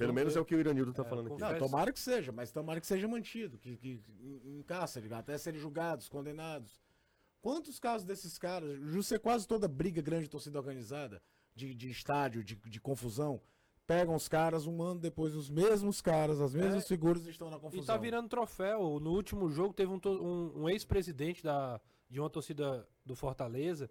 [0.00, 1.40] Pelo menos é o que o Iranildo tá falando aqui.
[1.40, 4.00] Não, tomara que seja, mas tomara que seja mantido, que, que
[4.44, 6.80] em cárcere, até serem julgados, condenados.
[7.42, 11.22] Quantos casos desses caras, José, quase toda briga grande de torcida organizada,
[11.54, 13.40] de, de estádio, de, de confusão,
[13.86, 16.86] pegam os caras, um ano depois, os mesmos caras, as mesmas É.
[16.86, 17.82] figuras estão na confusão.
[17.82, 19.00] E tá virando troféu.
[19.00, 23.90] No último jogo teve um, um- um ex-presidente da, de uma torcida do Fortaleza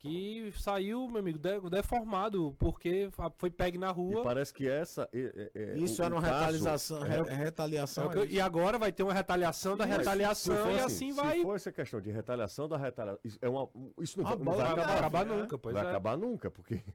[0.00, 4.22] que saiu, meu amigo, de- deformado, porque foi pegue na E rua.
[4.22, 5.06] parece que essa.
[5.12, 8.12] é- é- é- Isso o- era o uma retaliação, é- re- retaliação.
[8.12, 11.36] É é e agora vai ter uma retaliação da Mas, retaliação e assim vai.
[11.38, 13.68] Se for essa questão de retaliação da retaliação, isso, é uma,
[14.00, 14.98] isso não, Uma vai- não vai de acabar.
[14.98, 15.88] acabar nunca, pois vai é.
[15.88, 16.80] acabar nunca, porque.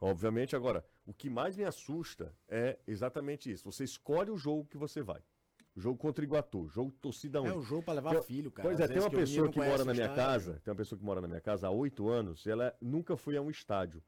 [0.00, 3.64] Obviamente, agora, o que mais me assusta é exatamente isso.
[3.70, 5.20] Você escolhe o jogo que você vai.
[5.78, 7.56] Jogo contra o Iguatu, jogo torcida É única.
[7.58, 8.68] um jogo pra levar Eu- filho, cara.
[8.68, 11.04] Pois é, tem uma que pessoa que mora na minha casa, tem uma pessoa que
[11.04, 14.02] mora na minha casa há oito anos, e ela nunca foi a um estádio.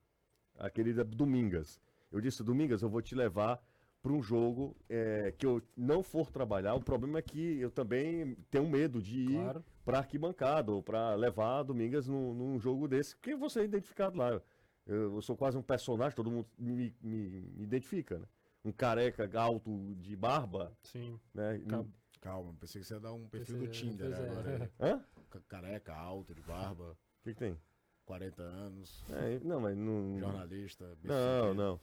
[0.59, 1.81] A querida Domingas.
[2.11, 3.63] Eu disse, Domingas, eu vou te levar
[4.03, 6.75] para um jogo é, que eu não for trabalhar.
[6.75, 9.65] O problema é que eu também tenho medo de ir Claro.
[9.85, 14.41] para arquibancada ou para levar Domingas num, num jogo desse, porque você é identificado lá.
[14.87, 18.25] Eu, eu sou quase um personagem, todo mundo me, me- me identifica, né?
[18.65, 21.19] Um careca alto de barba, Sim.
[21.35, 21.59] né?
[21.69, 21.89] Calma.
[22.21, 24.29] Calma, pensei que você ia dar um perfil Pois do é, Tinder é.
[24.31, 24.71] agora.
[24.79, 25.05] Hã?
[25.31, 27.59] Ca- Careca, alto, de barba, O que, que tem?
[28.05, 30.19] 40 anos, É, não, mas não.
[30.19, 30.85] jornalista.
[31.03, 31.55] Não, BCG.
[31.57, 31.81] não.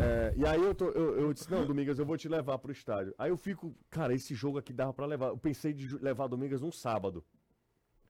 [0.00, 2.70] É, e aí eu, tô, eu, eu disse, não, Domingas, eu vou te levar pro
[2.70, 3.12] estádio.
[3.18, 5.28] Aí eu fico, cara, esse jogo aqui dava pra levar.
[5.28, 7.24] Eu pensei de levar Domingas num sábado.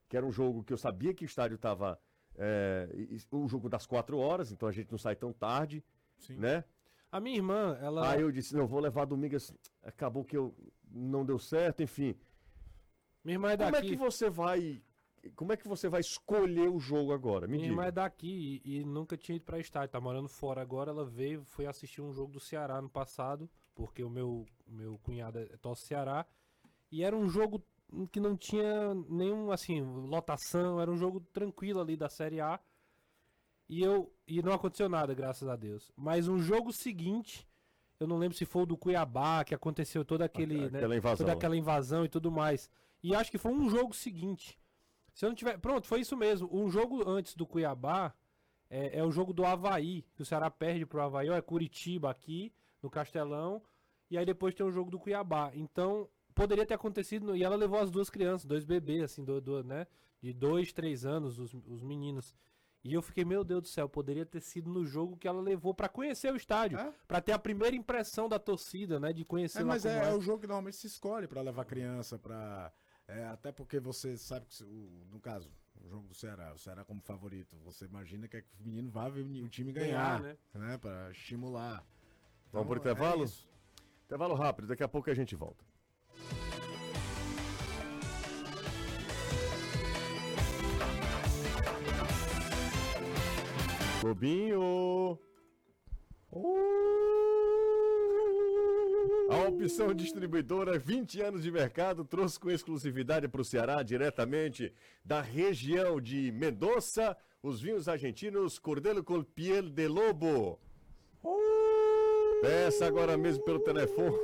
[0.09, 1.99] Que era um jogo que eu sabia que o estádio tava.
[2.37, 2.89] É,
[3.31, 5.83] o jogo das quatro horas, então a gente não sai tão tarde,
[6.31, 6.65] né?
[7.13, 8.11] A minha irmã, ela.
[8.13, 9.53] Aí eu disse, não, vou levar Domingas.
[9.83, 10.55] Acabou que eu
[10.91, 12.15] não deu certo, enfim.
[13.25, 13.89] Minha irmã é Como é daqui.
[13.89, 14.83] que você vai.
[15.37, 17.47] Como é que você vai escolher o jogo agora?
[17.47, 18.03] Me Minha irmã é diga.
[18.03, 20.91] daqui e, e nunca tinha ido pra estádio, tá morando fora agora.
[20.91, 25.39] Ela veio, foi assistir um jogo do Ceará no passado, porque o meu, meu cunhado
[25.39, 26.25] é torce Ceará.
[26.91, 27.63] E era um jogo
[28.11, 32.59] que não tinha nenhum, assim, lotação, era um jogo tranquilo ali da Série A.
[33.71, 35.93] E eu e não aconteceu nada, graças a Deus.
[35.97, 37.47] Mas um jogo seguinte,
[38.01, 41.17] eu não lembro se foi o do Cuiabá, que aconteceu todo aquele, né, Aquela invasão.
[41.25, 42.69] toda aquela invasão e tudo mais.
[43.01, 44.59] E acho que foi um jogo seguinte.
[45.15, 45.57] Se eu não tiver.
[45.59, 46.49] Pronto, foi isso mesmo.
[46.53, 48.13] Um jogo antes do Cuiabá
[48.69, 52.11] é, é o jogo do Havaí, que o Ceará perde pro Havaí, ó, é Curitiba
[52.11, 52.53] aqui,
[52.83, 53.63] no Castelão.
[54.11, 55.53] E aí depois tem o jogo do Cuiabá.
[55.55, 57.37] Então, poderia ter acontecido.
[57.37, 59.87] E ela levou as duas crianças, dois bebês, assim, do, do, né?
[60.21, 62.35] De dois, três anos, os, os meninos.
[62.83, 65.75] E eu fiquei, meu Deus do céu, poderia ter sido no jogo que ela levou
[65.75, 66.79] pra conhecer o estádio.
[66.79, 66.93] É?
[67.07, 69.13] pra ter a primeira impressão da torcida, né?
[69.13, 71.43] De conhecer É, lá mas como é, é o jogo que normalmente se escolhe pra
[71.43, 72.73] levar criança, para
[73.33, 75.51] até porque você sabe que o- no caso,
[75.85, 78.89] o jogo do Ceará, o Ceará como favorito, você imagina que, é que o menino
[78.91, 80.69] vai ver o time ganhar, Ganhar, né?
[80.69, 80.79] né?
[80.79, 81.85] Para estimular.
[82.53, 83.25] Vamos pro Então, é intervalo?
[83.25, 83.49] isso.
[84.07, 85.65] Intervalo rápido, daqui a pouco a gente volta.
[94.03, 95.19] Lobinho!
[99.29, 104.73] A opção distribuidora 20 anos de mercado trouxe com exclusividade para o Ceará, diretamente
[105.05, 110.59] da região de Mendoza, os vinhos argentinos Cordelo com Piel de Lobo.
[112.41, 114.17] Peça agora mesmo pelo telefone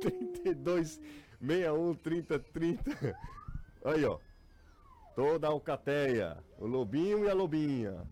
[0.00, 1.00] 32
[1.40, 3.18] 61 30 30.
[3.84, 4.18] Aí, ó.
[5.16, 6.38] Toda a alcateia.
[6.58, 8.06] O lobinho e a lobinha.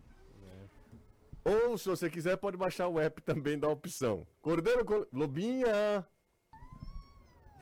[1.45, 4.25] Ou, se você quiser, pode baixar o app também da opção.
[4.41, 5.05] Cordeiro com...
[5.11, 6.05] Lobinha!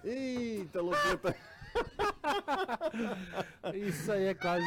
[0.03, 1.33] Eita, lobinha tá...
[3.73, 4.65] Isso aí é quase.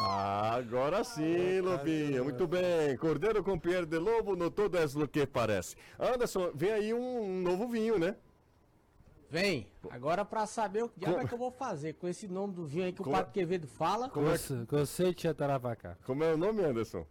[0.00, 2.24] Ah, agora sim, Lobinho.
[2.24, 2.96] Muito bem.
[2.96, 5.76] Cordeiro com Pierre de Lobo, no todo é o que parece.
[5.98, 8.16] Anderson, vem aí um, novo vinho, né?
[9.28, 12.52] Vem, agora pra saber o que diabo é que eu vou fazer com esse nome
[12.52, 14.10] do vinho aí que o Como- Pato Quevedo fala.
[14.10, 15.96] Conce- Conceite Tarapacá.
[16.04, 17.06] Como é o nome, Anderson?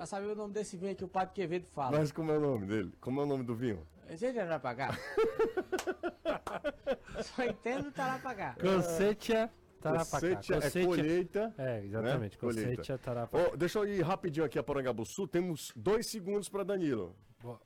[0.00, 1.98] Pra saber o nome desse vinho que o Pato Quevedo fala.
[1.98, 2.90] Mas como é o nome dele?
[3.02, 3.86] Como é o nome do vinho?
[4.08, 4.98] Esse é Tarapacá.
[7.22, 8.56] Só entendo Tarapacá.
[8.58, 9.34] Conceite
[9.78, 10.20] Tarapacá.
[10.36, 11.54] Cocetia é colheita.
[11.58, 12.32] É, exatamente.
[12.32, 12.40] né?
[12.40, 12.76] Colheita.
[12.76, 13.52] Conceite Tarapacá.
[13.52, 15.28] Ô, deixa eu ir rapidinho aqui a Porangabuçu.
[15.28, 17.14] Temos dois segundos para Danilo.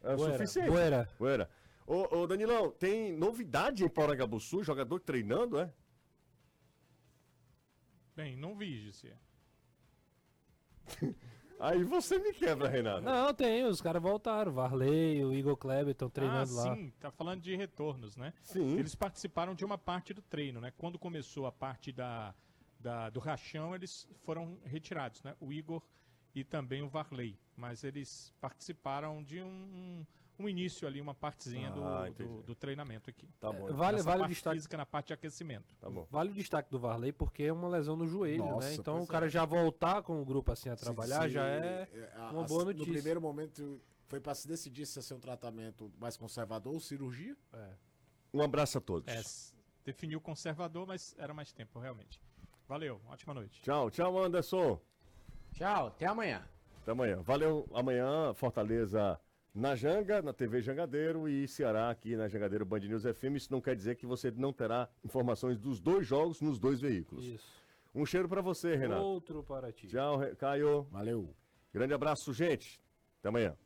[0.03, 0.71] É o Boera, suficiente.
[0.71, 1.09] Boera.
[1.17, 1.49] Boera.
[1.87, 4.65] Ô, ô, Danilão, tem novidade em Porangabuçu?
[4.65, 5.73] Jogador treinando, é?
[8.17, 9.15] Bem, não vi, Gisele.
[11.61, 13.03] Aí você me quebra, Renato.
[13.03, 14.53] Não, tem, os caras voltaram.
[14.53, 16.75] Varley, o Igor Kleber estão treinando ah, lá.
[16.75, 18.33] sim, tá falando de retornos, né?
[18.43, 18.77] Sim.
[18.79, 20.73] Eles participaram de uma parte do treino, né?
[20.77, 22.35] Quando começou a parte da,
[22.79, 25.35] da- do rachão, eles foram retirados, né?
[25.41, 25.83] O Igor
[26.35, 27.39] e também o Varley.
[27.57, 30.07] Mas eles participaram de um, um,
[30.39, 32.43] um início ali, uma partezinha do- Ah, do, entendi.
[32.43, 33.29] do treinamento aqui.
[33.41, 33.73] Tá bom.
[33.73, 34.57] Vale, Nessa vale o parte destaque.
[34.57, 35.65] física na parte de aquecimento.
[35.81, 36.07] Tá bom.
[36.11, 38.75] Vale o destaque do Varley porque é uma lesão no joelho, Nossa, né?
[38.75, 39.29] Então o cara é.
[39.31, 42.65] já voltar com o grupo assim a trabalhar Se- já é a- uma a- boa
[42.65, 42.93] No notícia.
[42.93, 47.37] primeiro momento foi para se decidir se ia ser um tratamento mais conservador ou cirurgia.
[48.33, 49.09] Um abraço a todos.
[49.09, 49.23] É,
[49.85, 52.21] definiu conservador, mas era mais tempo, realmente.
[52.67, 53.61] Valeu, ótima noite.
[53.63, 54.81] Tchau, tchau, Anderson.
[55.53, 56.45] Tchau, até amanhã.
[56.83, 57.23] Até amanhã.
[57.23, 57.69] Valeu.
[57.73, 59.21] Amanhã, Fortaleza
[59.55, 63.37] na Janga, na TV Jangadeiro e Ceará aqui na Jangadeiro Band News FM.
[63.37, 67.25] Isso não quer dizer que você não terá informações dos dois jogos nos dois veículos.
[67.25, 67.65] isso.
[67.95, 69.03] Um cheiro pra você, Renato.
[69.03, 69.87] Outro para ti.
[69.87, 70.83] Tchau, Caio.
[70.91, 71.33] Valeu.
[71.73, 72.83] Grande abraço, gente.
[73.21, 73.57] Até amanhã.